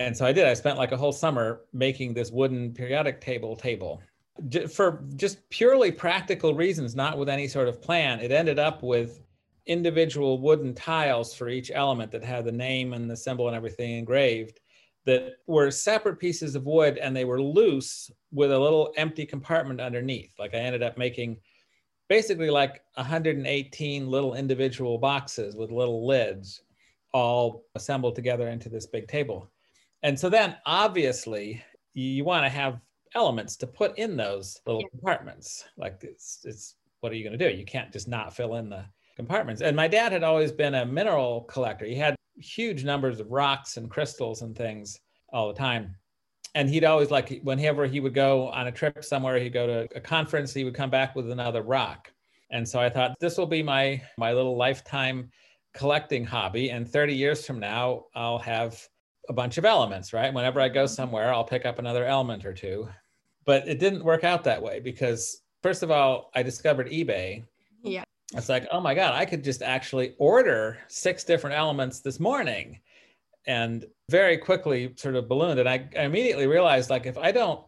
[0.00, 0.46] And so I did.
[0.46, 4.02] I spent like a whole summer making this wooden periodic table table
[4.68, 8.18] for just purely practical reasons, not with any sort of plan.
[8.18, 9.20] It ended up with
[9.66, 13.92] individual wooden tiles for each element that had the name and the symbol and everything
[13.96, 14.58] engraved
[15.06, 19.80] that were separate pieces of wood and they were loose with a little empty compartment
[19.80, 20.34] underneath.
[20.38, 21.38] Like I ended up making
[22.08, 26.62] basically like 118 little individual boxes with little lids
[27.12, 29.50] all assembled together into this big table.
[30.02, 31.62] And so then obviously
[31.94, 32.80] you want to have
[33.14, 34.88] elements to put in those little yeah.
[34.90, 35.64] compartments.
[35.76, 37.56] Like it's, it's what are you going to do?
[37.56, 38.84] You can't just not fill in the
[39.16, 39.62] compartments.
[39.62, 41.84] And my dad had always been a mineral collector.
[41.84, 44.98] He had huge numbers of rocks and crystals and things
[45.32, 45.96] all the time.
[46.54, 49.88] And he'd always like whenever he would go on a trip somewhere he'd go to
[49.96, 52.12] a conference he would come back with another rock.
[52.50, 55.30] And so i thought this will be my my little lifetime
[55.74, 56.70] collecting hobby.
[56.70, 58.80] And 30 years from now i'll have
[59.28, 60.34] a bunch of elements right?
[60.34, 60.94] Whenever i go mm-hmm.
[60.94, 62.88] somewhere i'll pick up another element or two.
[63.44, 67.44] But it didn't work out that way because first of all i discovered ebay
[67.82, 72.20] yeah it's like, oh my God, I could just actually order six different elements this
[72.20, 72.80] morning.
[73.46, 75.58] And very quickly sort of ballooned.
[75.58, 77.64] And I, I immediately realized like if I don't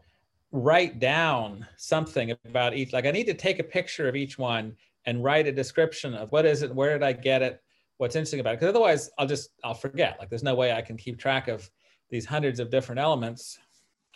[0.52, 4.76] write down something about each, like I need to take a picture of each one
[5.06, 7.60] and write a description of what is it, where did I get it,
[7.96, 8.60] what's interesting about it.
[8.60, 10.16] Because otherwise I'll just, I'll forget.
[10.20, 11.68] Like there's no way I can keep track of
[12.10, 13.58] these hundreds of different elements,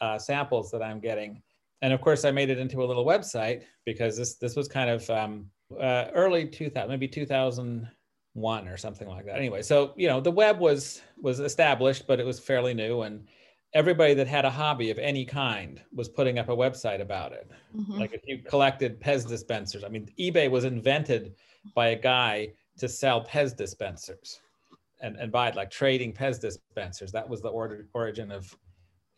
[0.01, 1.43] uh, samples that I'm getting.
[1.83, 4.91] And of course I made it into a little website because this, this was kind
[4.91, 5.51] of, um,
[5.81, 9.37] uh, early 2000 maybe 2001 or something like that.
[9.37, 13.27] Anyway so you know the web was was established but it was fairly new and
[13.75, 17.51] everybody that had a hobby of any kind was putting up a website about it.
[17.77, 17.99] Mm-hmm.
[17.99, 21.35] like if you collected pez dispensers i mean ebay was invented
[21.75, 24.41] by a guy to sell pez dispensers
[25.01, 27.13] and, and buy it like trading pez dispensers.
[27.13, 28.55] That was the order, origin of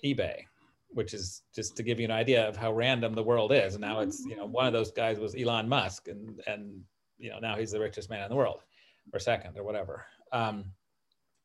[0.04, 0.42] ebay
[0.90, 3.74] which is just to give you an idea of how random the world is.
[3.74, 6.80] And now it's, you know, one of those guys was Elon Musk and, and,
[7.18, 8.62] you know, now he's the richest man in the world
[9.12, 10.04] or second or whatever.
[10.32, 10.72] Um,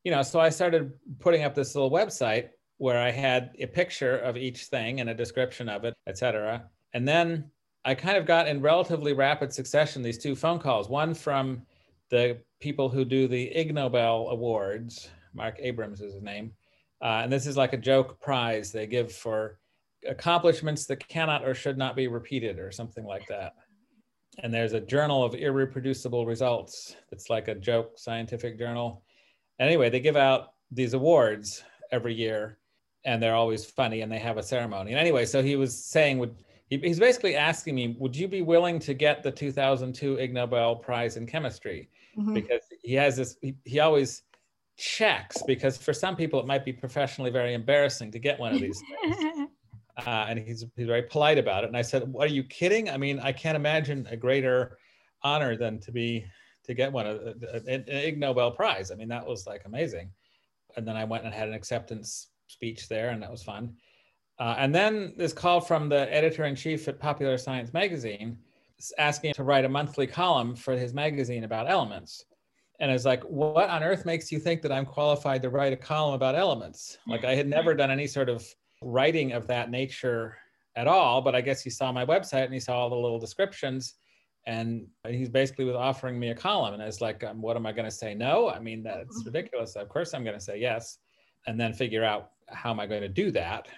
[0.02, 4.18] you know, so I started putting up this little website where I had a picture
[4.18, 6.64] of each thing and a description of it, et cetera.
[6.92, 7.50] And then
[7.84, 11.62] I kind of got in relatively rapid succession these two phone calls, one from
[12.10, 16.52] the people who do the Ig Nobel Awards, Marc Abrahams is his name,
[17.02, 19.58] uh, and this is like a joke prize they give for
[20.08, 23.54] accomplishments that cannot or should not be repeated or something like that.
[24.42, 26.96] And there's a journal of irreproducible results.
[27.12, 29.04] It's like a joke scientific journal.
[29.60, 32.58] Anyway, they give out these awards every year
[33.04, 34.90] and they're always funny and they have a ceremony.
[34.90, 36.34] And anyway, so he was saying, would
[36.68, 40.76] he, he's basically asking me, would you be willing to get the 2002 Ig Nobel
[40.76, 41.90] Prize in Chemistry?
[42.18, 42.34] Mm-hmm.
[42.34, 44.22] Because he has this, he, he always,
[44.76, 48.60] checks because for some people it might be professionally very embarrassing to get one of
[48.60, 49.48] these things.
[50.06, 51.68] Uh, and he's, he's very polite about it.
[51.68, 52.90] And I said, "What "Are you kidding?
[52.90, 54.76] I mean, I can't imagine a greater
[55.22, 56.26] honor than to be
[56.64, 58.90] to get one an Ig Nobel Prize.
[58.90, 60.10] I mean, that was like amazing."
[60.76, 63.76] And then I went and had an acceptance speech there, and that was fun.
[64.40, 68.36] Uh, and then this call from the editor in chief at Popular Science magazine
[68.98, 72.24] asking to write a monthly column for his magazine about elements
[72.80, 75.72] and I was like, what on earth makes you think that I'm qualified to write
[75.72, 76.98] a column about elements?
[77.06, 78.44] Like I had never done any sort of
[78.82, 80.36] writing of that nature
[80.76, 83.20] at all, but I guess he saw my website and he saw all the little
[83.20, 83.94] descriptions
[84.46, 87.64] and he's basically was offering me a column and I was like, um, what am
[87.64, 88.14] I going to say?
[88.14, 89.26] No, I mean, that's mm-hmm.
[89.26, 89.76] ridiculous.
[89.76, 90.98] Of course I'm going to say yes.
[91.46, 93.68] And then figure out how am I going to do that?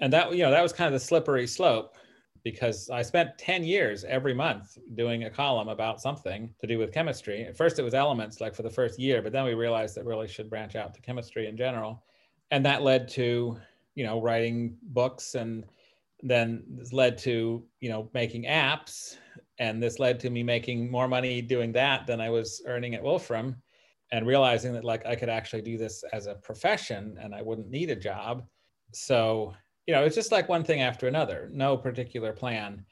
[0.00, 1.96] And that, you know, that was kind of the slippery slope
[2.44, 6.92] because I spent 10 years every month doing a column about something to do with
[6.92, 7.44] chemistry.
[7.44, 10.04] At first, it was elements, like for the first year, but then we realized that
[10.04, 12.04] really should branch out to chemistry in general.
[12.50, 13.58] And that led to,
[13.94, 15.64] you know, writing books and
[16.22, 19.16] then this led to, you know, making apps.
[19.58, 23.02] And this led to me making more money doing that than I was earning at
[23.02, 23.56] Wolfram
[24.12, 27.70] and realizing that like I could actually do this as a profession and I wouldn't
[27.70, 28.44] need a job.
[28.92, 29.54] So
[29.88, 32.84] you know, it's just like one thing after another, no particular plan,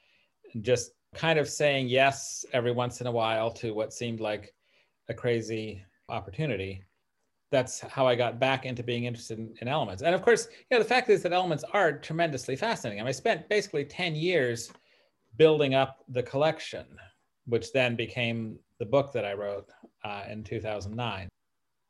[0.61, 4.51] just kind of saying yes every once in a while to what seemed like
[5.07, 6.83] a crazy opportunity.
[7.51, 10.01] That's how I got back into being interested in, in elements.
[10.01, 12.99] And of course, you know, the fact is that elements are tremendously fascinating.
[12.99, 14.71] I, mean, I spent basically 10 years
[15.37, 16.87] building up the collection,
[17.45, 19.69] which then became the book that I wrote
[20.03, 21.29] uh, in 2009.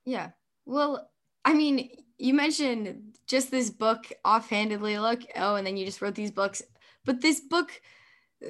[0.04, 0.32] Yeah.
[0.65, 1.10] Well,
[1.46, 6.15] I mean, you mentioned just this book offhandedly, look, oh, and then you just wrote
[6.15, 6.62] these books.
[7.06, 7.82] But this book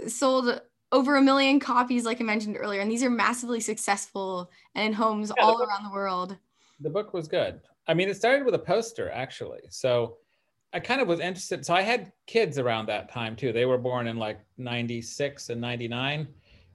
[0.08, 4.88] sold over a million copies, like I mentioned earlier, and these are massively successful and
[4.88, 6.38] in homes yeah, all book, around the world.
[6.80, 7.62] The book was good.
[7.88, 9.62] I mean, it started with a poster, actually.
[9.70, 10.18] So
[10.74, 11.66] I kind of was interested.
[11.66, 13.52] So I had kids around that time too.
[13.52, 16.28] They were born in like 96 and 99.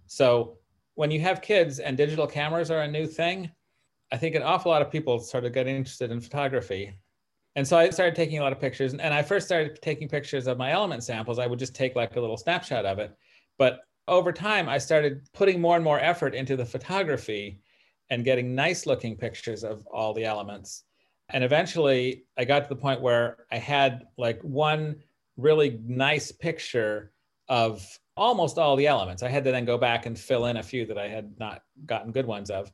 [0.06, 0.58] So
[0.94, 3.50] when you have kids and digital cameras are a new thing,
[4.12, 6.92] I think an awful lot of people sort of getting interested in photography.
[7.56, 8.92] And so I started taking a lot of pictures.
[8.92, 11.38] And I first started taking pictures of my element samples.
[11.38, 13.16] I would just take like a little snapshot of it.
[13.58, 17.60] But over time, I started putting more and more effort into the photography
[18.10, 20.84] and getting nice looking pictures of all the elements.
[21.30, 24.96] And eventually, I got to the point where I had like one
[25.38, 27.12] really nice picture
[27.48, 29.22] of almost all the elements.
[29.22, 31.62] I had to then go back and fill in a few that I had not
[31.86, 32.70] gotten good ones of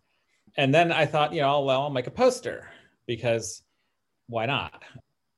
[0.59, 2.69] and then I thought, you know, well, I'll make a poster
[3.07, 3.63] because
[4.27, 4.83] why not?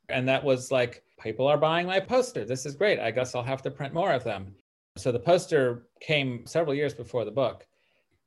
[0.08, 2.44] And that was like, people are buying my poster.
[2.44, 2.98] This is great.
[2.98, 4.54] I guess I'll have to print more of them.
[4.96, 7.66] So the poster came several years before the book.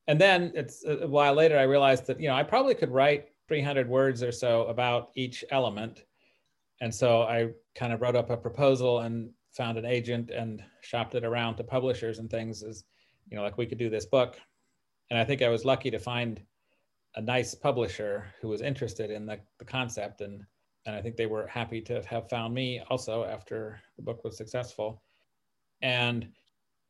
[0.07, 2.91] And then it's uh, a while later, I realized that, you know, I probably could
[2.91, 6.05] write 300 words or so about each element.
[6.79, 11.15] And so I kind of wrote up a proposal and found an agent and shopped
[11.15, 12.83] it around to publishers and things as,
[13.29, 14.37] you know, like we could do this book
[15.09, 16.39] And I think I was lucky to find
[17.15, 20.43] a nice publisher who was interested in the, the concept and
[20.85, 24.35] and I think they were happy to have found me also after the book was
[24.35, 25.01] successful.
[25.81, 26.27] And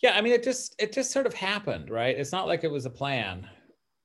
[0.02, 2.18] yeah, I mean, it just it just sort of happened, right?
[2.18, 3.48] It's not like it was a plan,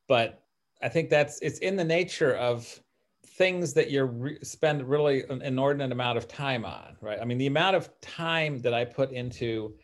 [0.07, 0.43] but
[0.83, 2.81] I think that's it's in the nature of
[3.27, 7.19] things that you re- spend really an inordinate amount of time on, right?
[7.21, 9.75] I mean, the amount of time that I put into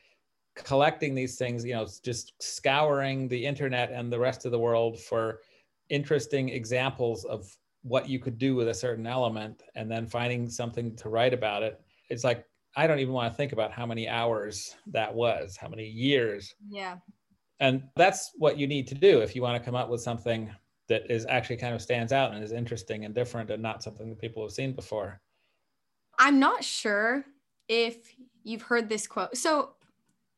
[0.54, 5.00] collecting these things, you know, just scouring the internet and the rest of the world
[5.00, 5.40] for
[5.90, 7.46] interesting examples of
[7.82, 11.62] what you could do with a certain element and then finding something to write about
[11.62, 11.80] it.
[12.10, 12.44] It's like
[12.76, 16.54] i don't even want to think about how many hours that was how many years.
[16.68, 16.96] Yeah.
[17.60, 20.50] And that's what you need to do if you want to come up with something
[20.88, 24.10] that is actually kind of stands out and is interesting and different and not something
[24.10, 25.20] that people have seen before.
[26.18, 27.24] I'm not sure
[27.68, 29.36] if you've heard this quote.
[29.36, 29.70] So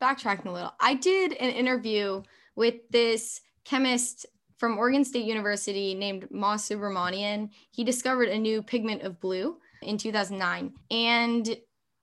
[0.01, 2.21] backtracking a little i did an interview
[2.55, 4.25] with this chemist
[4.57, 7.49] from Oregon State University named Mas Subramanian.
[7.71, 10.73] He discovered a new pigment of blue in 2009.
[10.91, 11.57] And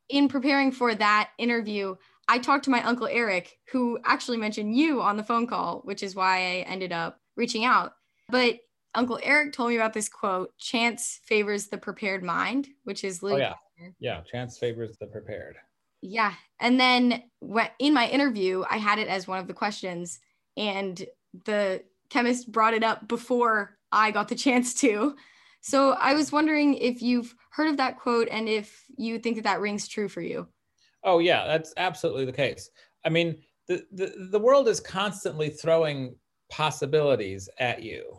[0.09, 1.97] in preparing for that interview,
[2.29, 6.03] I talked to my uncle Eric, who actually mentioned you on the phone call, which
[6.03, 7.95] is why I ended up reaching out.
[8.29, 8.61] But
[8.95, 13.35] Uncle Eric told me about this quote chance favors the prepared mind, which is Louis.
[13.35, 13.89] Oh, yeah.
[13.99, 14.21] Yeah.
[14.21, 15.57] Chance favors the prepared.
[16.01, 16.33] Yeah.
[16.61, 17.25] And then
[17.79, 20.21] in my interview, I had it as one of the questions.
[20.57, 21.05] And
[21.45, 21.83] the
[22.15, 25.17] chemist brought it up before I got the chance to.
[25.61, 29.45] So I was wondering if you've heard of that quote and if you think that
[29.45, 30.47] that rings true for you.
[31.03, 32.71] Oh yeah, that's absolutely the case.
[33.05, 33.37] I mean,
[33.67, 36.15] the the, the world is constantly throwing
[36.51, 38.17] possibilities at you,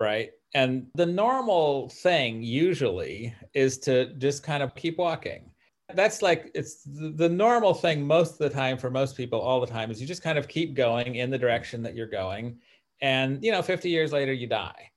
[0.00, 0.30] right?
[0.54, 5.50] And the normal thing usually is to just kind of keep walking.
[5.94, 9.60] That's like it's the, the normal thing most of the time for most people all
[9.60, 12.58] the time is you just kind of keep going in the direction that you're going
[13.00, 14.90] and you know 50 years later you die.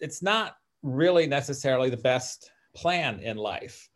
[0.00, 3.88] It's not really necessarily the best plan in life.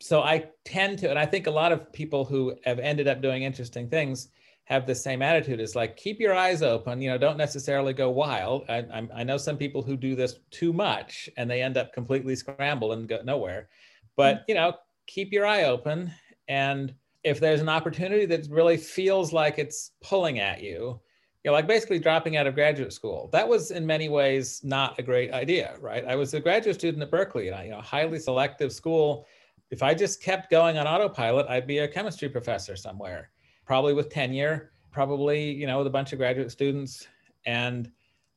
[0.00, 3.20] So i tend to and i think a lot of people who have ended up
[3.20, 4.28] doing interesting things
[4.64, 5.60] have the same attitude.
[5.60, 8.64] Is like keep your eyes open you know don't necessarily go wild.
[8.68, 12.36] I, I, know some people who do this too much and they end up completely
[12.36, 13.68] scrambled and go nowhere.
[14.16, 14.44] But mm-hmm.
[14.48, 14.74] you know
[15.06, 16.12] keep your eye open.
[16.48, 21.00] And if there's an opportunity that really feels like it's pulling at you
[21.44, 23.30] you know, like basically dropping out of graduate school.
[23.32, 26.04] That was in many ways not a great idea, right?
[26.04, 29.26] I was a graduate student at Berkeley, and I, you know, highly selective school.
[29.70, 33.30] If I just kept going on autopilot, I'd be a chemistry professor somewhere,
[33.64, 37.06] probably with tenure, probably, you know, with a bunch of graduate students
[37.46, 37.90] and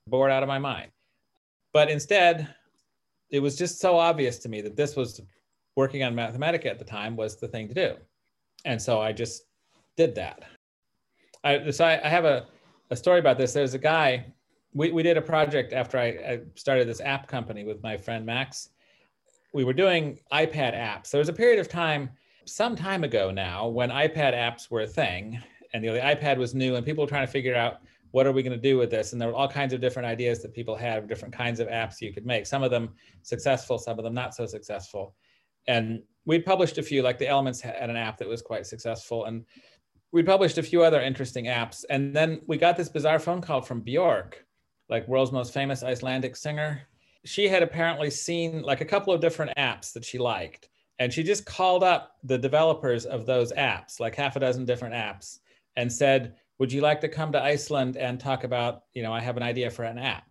[0.07, 0.91] bored out of my mind.
[1.73, 2.53] But instead,
[3.31, 5.19] it was just so obvious to me that this was
[5.75, 7.95] working on Mathematica at the time was the thing to do.
[8.63, 9.43] And so I just
[9.97, 10.43] did that.
[11.43, 12.45] I, so I, I have a,
[12.93, 13.51] a story about this.
[13.53, 14.25] There's a guy,
[14.73, 18.25] we, we did a project after I, I started this app company with my friend
[18.25, 18.69] Max.
[19.53, 21.09] We were doing iPad apps.
[21.11, 22.09] There was a period of time,
[22.45, 25.41] some time ago now, when iPad apps were a thing
[25.73, 27.79] and you know, the iPad was new and people were trying to figure out
[28.11, 29.11] what are we going to do with this?
[29.11, 31.99] And there were all kinds of different ideas that people had, different kinds of apps
[31.99, 32.45] you could make.
[32.45, 35.15] Some of them successful, some of them not so successful.
[35.67, 39.25] And we'd published a few, like the Elements had an app that was quite successful.
[39.25, 39.45] And
[40.13, 41.83] we published a few other interesting apps.
[41.89, 44.45] And then we got this bizarre phone call from Bjork,
[44.87, 46.83] like world's most famous Icelandic singer.
[47.25, 50.69] She had apparently seen like a couple of different apps that she liked.
[50.99, 54.93] And she just called up the developers of those apps, like half a dozen different
[54.93, 55.39] apps,
[55.75, 59.19] and said, Would you like to come to Iceland and talk about, you know, I
[59.19, 60.29] have an idea for an app?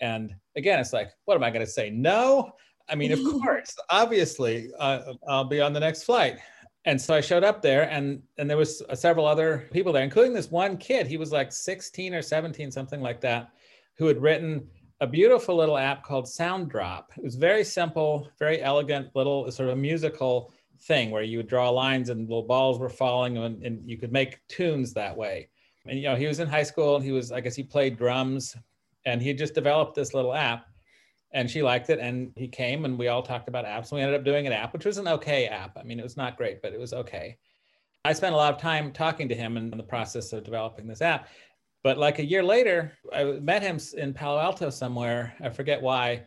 [0.00, 1.90] And again, it's like, what am I going to say?
[1.90, 2.50] No.
[2.88, 6.38] I mean, of course, obviously, uh, I'll be on the next flight
[6.86, 10.04] and so I showed up there, and and there was uh, several other people there,
[10.04, 11.08] including this one kid.
[11.08, 13.50] He was like 16 or 17, something like that,
[13.98, 14.68] who had written
[15.00, 17.10] a beautiful little app called Sound Drop.
[17.16, 21.68] It was very simple, very elegant, little sort of musical thing where you would draw
[21.70, 25.48] lines and little balls were falling, and, and you could make tunes that way.
[25.86, 27.98] And you know, he was in high school, and he was, I guess, he played
[27.98, 28.56] drums,
[29.04, 30.66] and he just developed this little app
[31.32, 34.00] and she liked it and he came and we all talked about apps and we
[34.00, 35.76] ended up doing an app which was an okay app.
[35.76, 37.36] I mean it was not great but it was okay.
[38.04, 41.02] I spent a lot of time talking to him in the process of developing this
[41.02, 41.28] app
[41.86, 46.20] but like a year later i met him in palo alto somewhere i forget why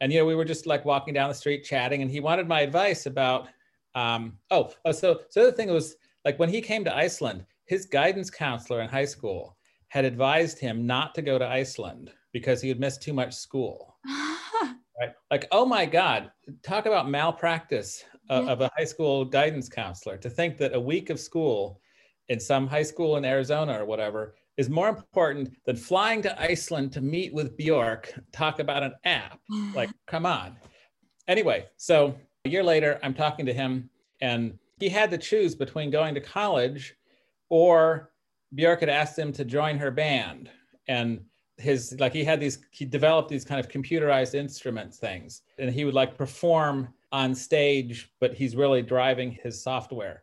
[0.00, 2.46] and you know we were just like walking down the street chatting and he wanted
[2.46, 3.48] my advice about
[3.96, 7.86] um, oh, oh so so the thing was like when he came to iceland his
[7.86, 9.56] guidance counselor in high school
[9.88, 13.96] had advised him not to go to iceland because he had missed too much school
[15.00, 15.12] right?
[15.30, 16.30] Like, oh my God,
[16.62, 18.52] talk about malpractice uh, yeah.
[18.52, 21.80] of a high school guidance counselor to think that a week of school
[22.28, 26.92] in some high school in Arizona or whatever is more important than flying to Iceland
[26.92, 29.40] to meet with Bjork, talk about an app.
[29.74, 30.56] Like, come on.
[31.28, 33.88] Anyway, so a year later, I'm talking to him,
[34.20, 36.94] and he had to choose between going to college
[37.48, 38.12] or
[38.54, 40.50] Bjork had asked him to join her band.
[40.88, 41.20] And
[41.60, 45.84] his, like, he had these, he developed these kind of computerized instruments things, and he
[45.84, 50.22] would like perform on stage, but he's really driving his software.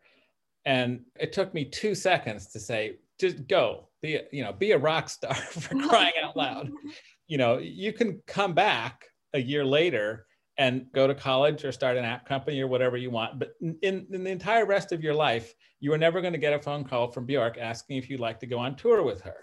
[0.65, 4.71] And it took me two seconds to say, just go, be, a, you know, be
[4.71, 6.71] a rock star for crying out loud.
[7.29, 10.27] You know, you can come back a year later
[10.57, 13.38] and go to college or start an app company or whatever you want.
[13.38, 16.53] But in, in the entire rest of your life, you are never going to get
[16.53, 19.35] a phone call from Bjork asking if you'd like to go on tour with her.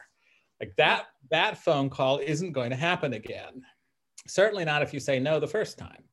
[0.61, 3.63] Like that, that phone call isn't going to happen again.
[4.27, 6.05] Certainly not if you say no the first time.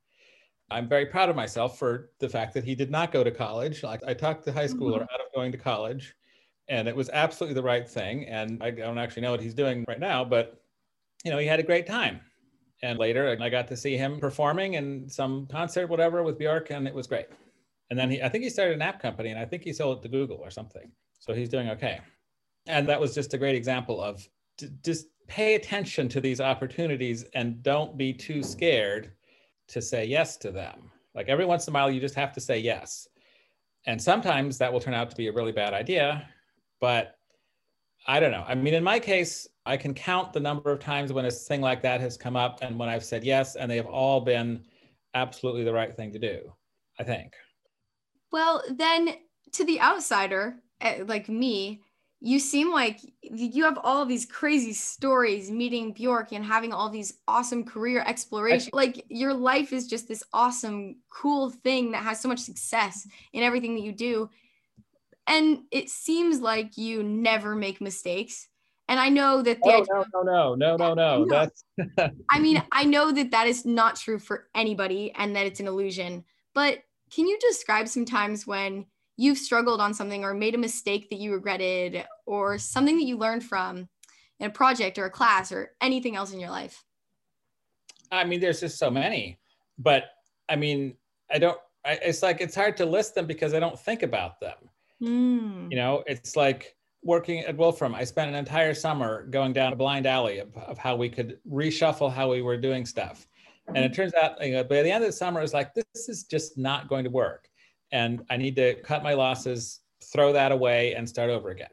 [0.69, 3.83] I'm very proud of myself for the fact that he did not go to college.
[3.83, 5.13] Like I talked the high schooler mm-hmm.
[5.13, 6.15] out of going to college,
[6.69, 8.25] and it was absolutely the right thing.
[8.27, 10.61] And I don't actually know what he's doing right now, but
[11.25, 12.21] you know, he had a great time.
[12.83, 16.87] And later, I got to see him performing in some concert, whatever, with Bjork, and
[16.87, 17.27] it was great.
[17.91, 19.99] And then he, I think he started an app company, and I think he sold
[19.99, 20.89] it to Google or something.
[21.19, 21.99] So he's doing okay.
[22.67, 24.27] And that was just a great example of
[24.83, 29.11] just pay attention to these opportunities and don't be too scared
[29.69, 30.91] to say yes to them.
[31.15, 33.07] Like every once in a while, you just have to say yes.
[33.85, 36.27] And sometimes that will turn out to be a really bad idea.
[36.79, 37.15] But
[38.07, 38.43] I don't know.
[38.47, 41.61] I mean, in my case, I can count the number of times when a thing
[41.61, 44.63] like that has come up and when I've said yes, and they have all been
[45.13, 46.51] absolutely the right thing to do,
[46.99, 47.33] I think.
[48.31, 49.15] Well, then
[49.53, 51.81] to the outsider, eh, like me,
[52.23, 57.15] you seem like you have all these crazy stories meeting Bjork and having all these
[57.27, 58.69] awesome career exploration.
[58.73, 63.41] Like your life is just this awesome, cool thing that has so much success in
[63.41, 64.29] everything that you do.
[65.25, 68.47] And it seems like you never make mistakes.
[68.87, 71.25] And I know that the oh, no, no, no, no, no, no.
[71.29, 71.63] That's
[72.29, 75.67] I mean, I know that that is not true for anybody and that it's an
[75.67, 76.23] illusion.
[76.53, 78.85] But can you describe some times when
[79.21, 83.17] you've struggled on something or made a mistake that you regretted or something that you
[83.17, 83.87] learned from
[84.39, 86.83] in a project or a class or anything else in your life?
[88.11, 89.39] I mean, there's just so many,
[89.77, 90.05] but
[90.49, 90.95] I mean,
[91.31, 94.39] I don't, I, it's like, it's hard to list them because I don't think about
[94.39, 94.57] them.
[95.01, 95.69] Mm.
[95.69, 97.93] You know, it's like working at Wolfram.
[97.93, 101.37] I spent an entire summer going down a blind alley of, of how we could
[101.47, 103.27] reshuffle how we were doing stuff.
[103.67, 105.73] And it turns out, you know, by the end of the summer, it was like,
[105.75, 107.50] this is just not going to work
[107.91, 111.69] and I need to cut my losses, throw that away, and start over again.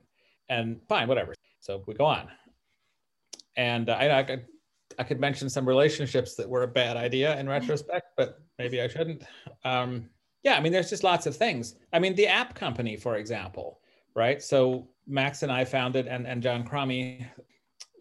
[0.48, 1.34] And fine, whatever.
[1.60, 2.28] So we go on.
[3.56, 4.46] And I, I, could,
[4.98, 8.88] I could mention some relationships that were a bad idea in retrospect, but maybe I
[8.88, 9.24] shouldn't.
[9.64, 10.08] Um,
[10.42, 11.74] yeah, I mean, there's just lots of things.
[11.92, 13.80] I mean, the app company, for example,
[14.14, 14.42] right?
[14.42, 17.26] So Max and I founded, and, and John Cromie,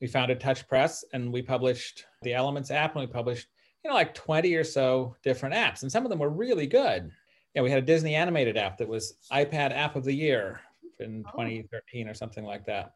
[0.02, 3.48] we founded Touch Press, and we published the Elements app, and we published,
[3.84, 7.12] you know, like 20 or so different apps, and some of them were really good
[7.58, 10.62] yeah, we had a Disney animated app that was iPad app of the year
[11.00, 11.32] in oh.
[11.32, 12.94] 2013 or something like that.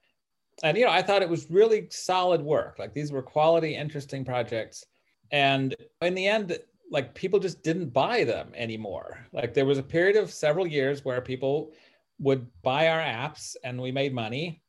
[0.61, 2.77] And you know, I thought it was really solid work.
[2.77, 4.85] Like these were quality, interesting projects.
[5.31, 6.59] And in the end,
[6.91, 9.25] like people just didn't buy them anymore.
[9.33, 11.71] Like there was a period of several years where people
[12.19, 14.61] would buy our apps and we made money.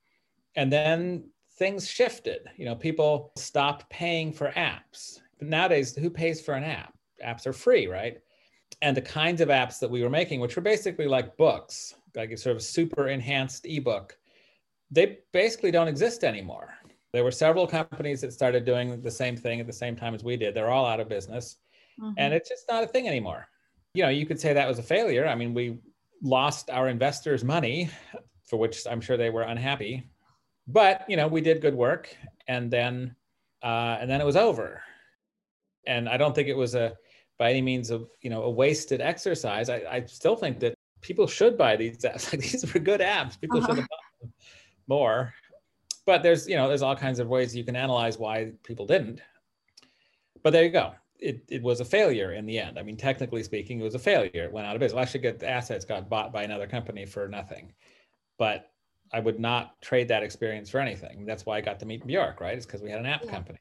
[0.57, 1.25] And then
[1.59, 2.49] things shifted.
[2.57, 5.21] You know, people stopped paying for apps.
[5.39, 6.95] But nowadays, who pays for an app?
[7.23, 8.23] Apps are free, right?
[8.83, 12.33] And the kinds of apps that we were making, which were basically like books, like
[12.33, 14.19] a sort of super enhanced ebook,
[14.91, 16.75] they basically don't exist anymore.
[17.13, 20.25] There were several companies that started doing the same thing at the same time as
[20.25, 20.55] we did.
[20.55, 21.59] They're all out of business,
[21.99, 22.13] mm-hmm.
[22.19, 23.49] and it's just not a thing anymore.
[23.95, 25.27] You know, you could say that was a failure.
[25.27, 25.79] I mean, we
[26.23, 27.89] lost our investors' money,
[28.49, 30.11] for which I'm sure they were unhappy.
[30.67, 32.15] But you know, we did good work,
[32.49, 33.15] and then
[33.63, 34.83] uh, and then it was over.
[35.87, 36.97] And I don't think it was a
[37.43, 39.69] by any means of you know a wasted exercise.
[39.69, 42.33] I, I still think that people should buy these apps.
[42.33, 43.41] Like these are good apps.
[43.41, 43.67] People uh-huh.
[43.67, 44.33] should have bought them
[44.87, 45.35] more.
[46.07, 49.21] But there's you know there's all kinds of ways you can analyze why people didn't.
[50.45, 50.93] But there you go.
[51.19, 52.79] It, it was a failure in the end.
[52.79, 54.45] I mean, technically speaking, it was a failure.
[54.45, 54.95] It went out of business.
[54.95, 57.73] Well, actually, get the assets got bought by another company for nothing.
[58.39, 58.71] But
[59.13, 61.27] I would not trade that experience for anything.
[61.27, 62.57] That's why I got to meet Bjork, right?
[62.57, 63.33] It's because we had an app yeah.
[63.33, 63.59] company.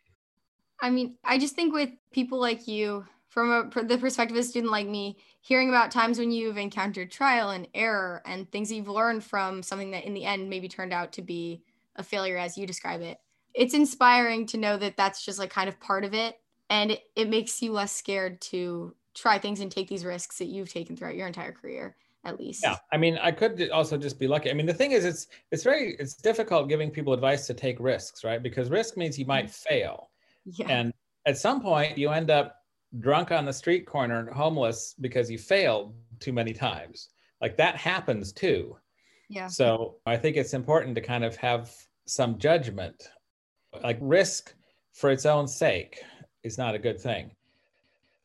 [0.82, 4.46] I mean, I just think with people like you from a, the perspective of a
[4.46, 8.90] student like me, hearing about times when you've encountered trial and error and things you've
[8.90, 11.64] learned from something that in the end maybe turned out to be
[11.96, 13.20] a failure as you describe it,
[13.54, 16.42] it's inspiring to know that that's just like kind of part of it.
[16.70, 20.48] And it, it makes you less scared to try things and take these risks that
[20.48, 21.96] you've taken throughout your entire career.
[22.26, 22.64] at least.
[22.64, 24.52] Yeah, I mean, I could also just be lucky.
[24.52, 27.80] I mean, the thing is, it's it's very it's difficult giving people advice to take
[27.80, 28.44] risks, right?
[28.44, 30.10] Because risk means you might fail,
[30.46, 30.68] yeah.
[30.68, 30.94] and
[31.26, 32.61] at some point you end up
[33.00, 37.10] drunk on the street corner, homeless because you failed too many times.
[37.42, 38.78] Like that happens too.
[39.30, 39.48] Yeah.
[39.48, 41.72] So I think it's important to kind of have
[42.06, 43.10] some judgment.
[43.82, 44.54] Like risk
[44.94, 46.02] for its own sake
[46.44, 47.32] is not a good thing.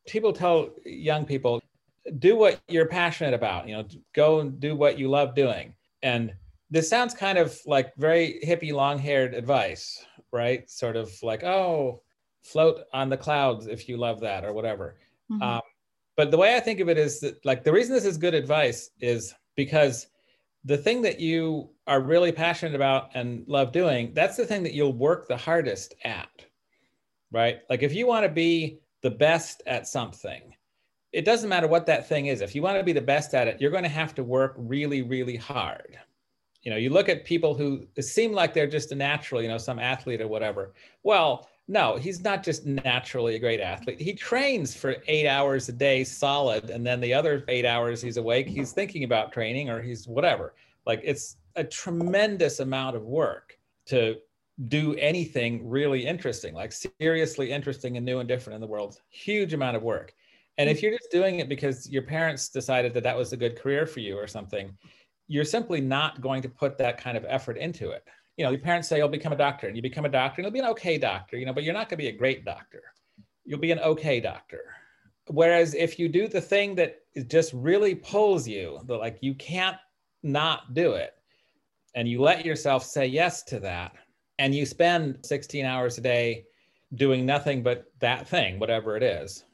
[0.06, 1.62] People tell young people,
[2.18, 5.74] do what you're passionate about, you know, go and do what you love doing.
[6.02, 6.32] And
[6.70, 10.68] this sounds kind of like very hippie, long haired advice, right?
[10.68, 12.02] Sort of like, oh,
[12.46, 14.96] float on the clouds if you love that or whatever.
[15.30, 15.42] Mm-hmm.
[15.42, 15.62] Um,
[16.16, 18.34] but the way I think of it is that, like, the reason this is good
[18.34, 20.06] advice is because
[20.64, 24.72] the thing that you are really passionate about and love doing, that's the thing that
[24.72, 26.44] you'll work the hardest at,
[27.30, 27.58] right?
[27.68, 30.54] Like, if you want to be the best at something,
[31.12, 32.40] it doesn't matter what that thing is.
[32.40, 34.54] If you want to be the best at it, you're going to have to work
[34.56, 35.98] really, really hard.
[36.62, 39.58] You know, you look at people who seem like they're just a natural, you know,
[39.58, 40.74] some athlete or whatever.
[41.04, 44.00] Well, no, he's not just naturally a great athlete.
[44.00, 46.70] He trains for eight hours a day solid.
[46.70, 50.54] And then the other eight hours he's awake, he's thinking about training or he's whatever.
[50.86, 54.16] Like it's a tremendous amount of work to
[54.68, 59.00] do anything really interesting, like seriously interesting and new and different in the world.
[59.10, 60.14] Huge amount of work.
[60.58, 63.60] And if you're just doing it because your parents decided that that was a good
[63.60, 64.76] career for you or something,
[65.26, 68.06] you're simply not going to put that kind of effort into it.
[68.36, 70.44] You know, your parents say, "You'll become a doctor," and you become a doctor, and
[70.44, 72.44] you'll be an okay doctor, you know, but you're not going to be a great
[72.44, 72.82] doctor.
[73.44, 74.74] You'll be an okay doctor.
[75.28, 79.76] Whereas if you do the thing that just really pulls you, that like you can't
[80.22, 81.14] not do it,
[81.94, 83.92] and you let yourself say yes to that,
[84.38, 86.44] and you spend 16 hours a day
[86.94, 89.44] doing nothing but that thing, whatever it is,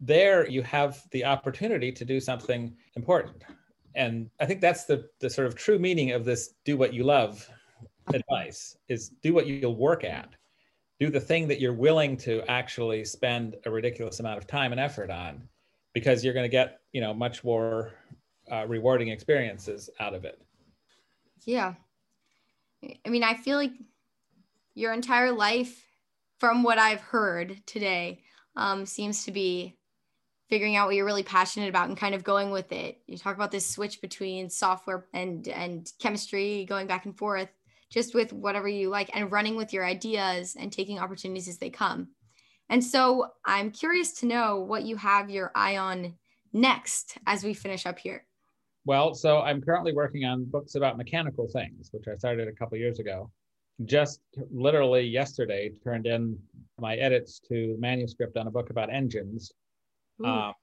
[0.00, 3.44] there you have the opportunity to do something important.
[3.94, 7.04] And I think that's the, the sort of true meaning of this do what you
[7.04, 7.48] love
[8.14, 10.30] advice is do what you'll work at.
[10.98, 14.80] Do the thing that you're willing to actually spend a ridiculous amount of time and
[14.80, 15.46] effort on
[15.92, 17.92] because you're going to get, you know, much more
[18.50, 20.40] uh, rewarding experiences out of it.
[21.44, 21.74] Yeah.
[23.04, 23.72] I mean, I feel like
[24.74, 25.82] your entire life,
[26.38, 28.22] from what I've heard today,
[28.56, 29.76] um, seems to be
[30.48, 33.00] figuring out what you're really passionate about and kind of going with it.
[33.06, 37.48] You talk about this switch between software and and chemistry, going back and forth,
[37.90, 41.70] just with whatever you like, and running with your ideas and taking opportunities as they
[41.70, 42.08] come.
[42.68, 46.14] And so I'm curious to know what you have your eye on
[46.52, 48.26] next as we finish up here.
[48.84, 52.78] Well, so I'm currently working on books about mechanical things, which I started a couple
[52.78, 53.30] years ago.
[53.84, 54.20] Just
[54.50, 56.38] literally yesterday turned in
[56.78, 59.52] my edits to manuscript on a book about engines
[60.24, 60.54] um,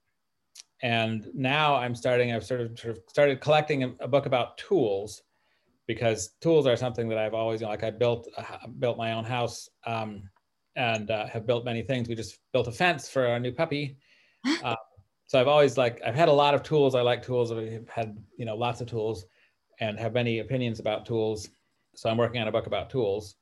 [0.81, 4.57] and now I'm starting, I've sort of, sort of started collecting a, a, book about
[4.57, 5.21] tools
[5.87, 9.13] because tools are something that I've always, you know, like I built, uh, built my
[9.13, 10.23] own house um,
[10.75, 12.07] and uh, have built many things.
[12.07, 13.97] We just built a fence for our new puppy.
[14.63, 14.75] Uh,
[15.27, 16.95] so I've always like, I've had a lot of tools.
[16.95, 17.51] I like tools.
[17.51, 19.25] I've had, you know, lots of tools
[19.79, 21.47] and have many opinions about tools.
[21.95, 23.37] So I'm working on a book about tools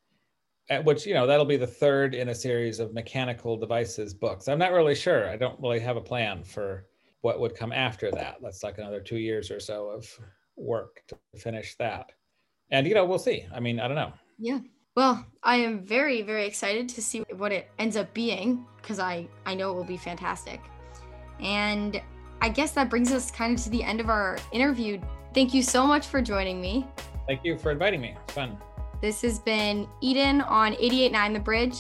[0.83, 4.59] which you know that'll be the third in a series of mechanical devices books i'm
[4.59, 6.85] not really sure i don't really have a plan for
[7.21, 10.07] what would come after that that's like another two years or so of
[10.55, 12.11] work to finish that
[12.71, 13.45] and you know we'll see.
[13.53, 14.13] I mean i don't know.
[14.39, 14.59] Yeah.
[14.95, 19.27] Well i am very very excited to see what it ends up being because i
[19.45, 20.61] i know it will be fantastic.
[21.39, 22.01] And
[22.41, 24.99] i guess that brings us kind of to the end of our interview.
[25.33, 26.85] Thank you so much for joining me.
[27.27, 28.15] Thank you for inviting me.
[28.25, 28.57] It's fun.
[29.01, 31.77] This has been Eden on 88.9 The Bridge,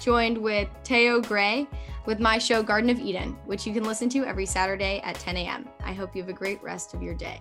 [0.00, 1.68] joined with Theo Gray
[2.06, 5.36] with my show Garden of Eden, which you can listen to every Saturday at 10
[5.36, 5.68] a.m.
[5.84, 7.40] I hope you have a great rest of your day.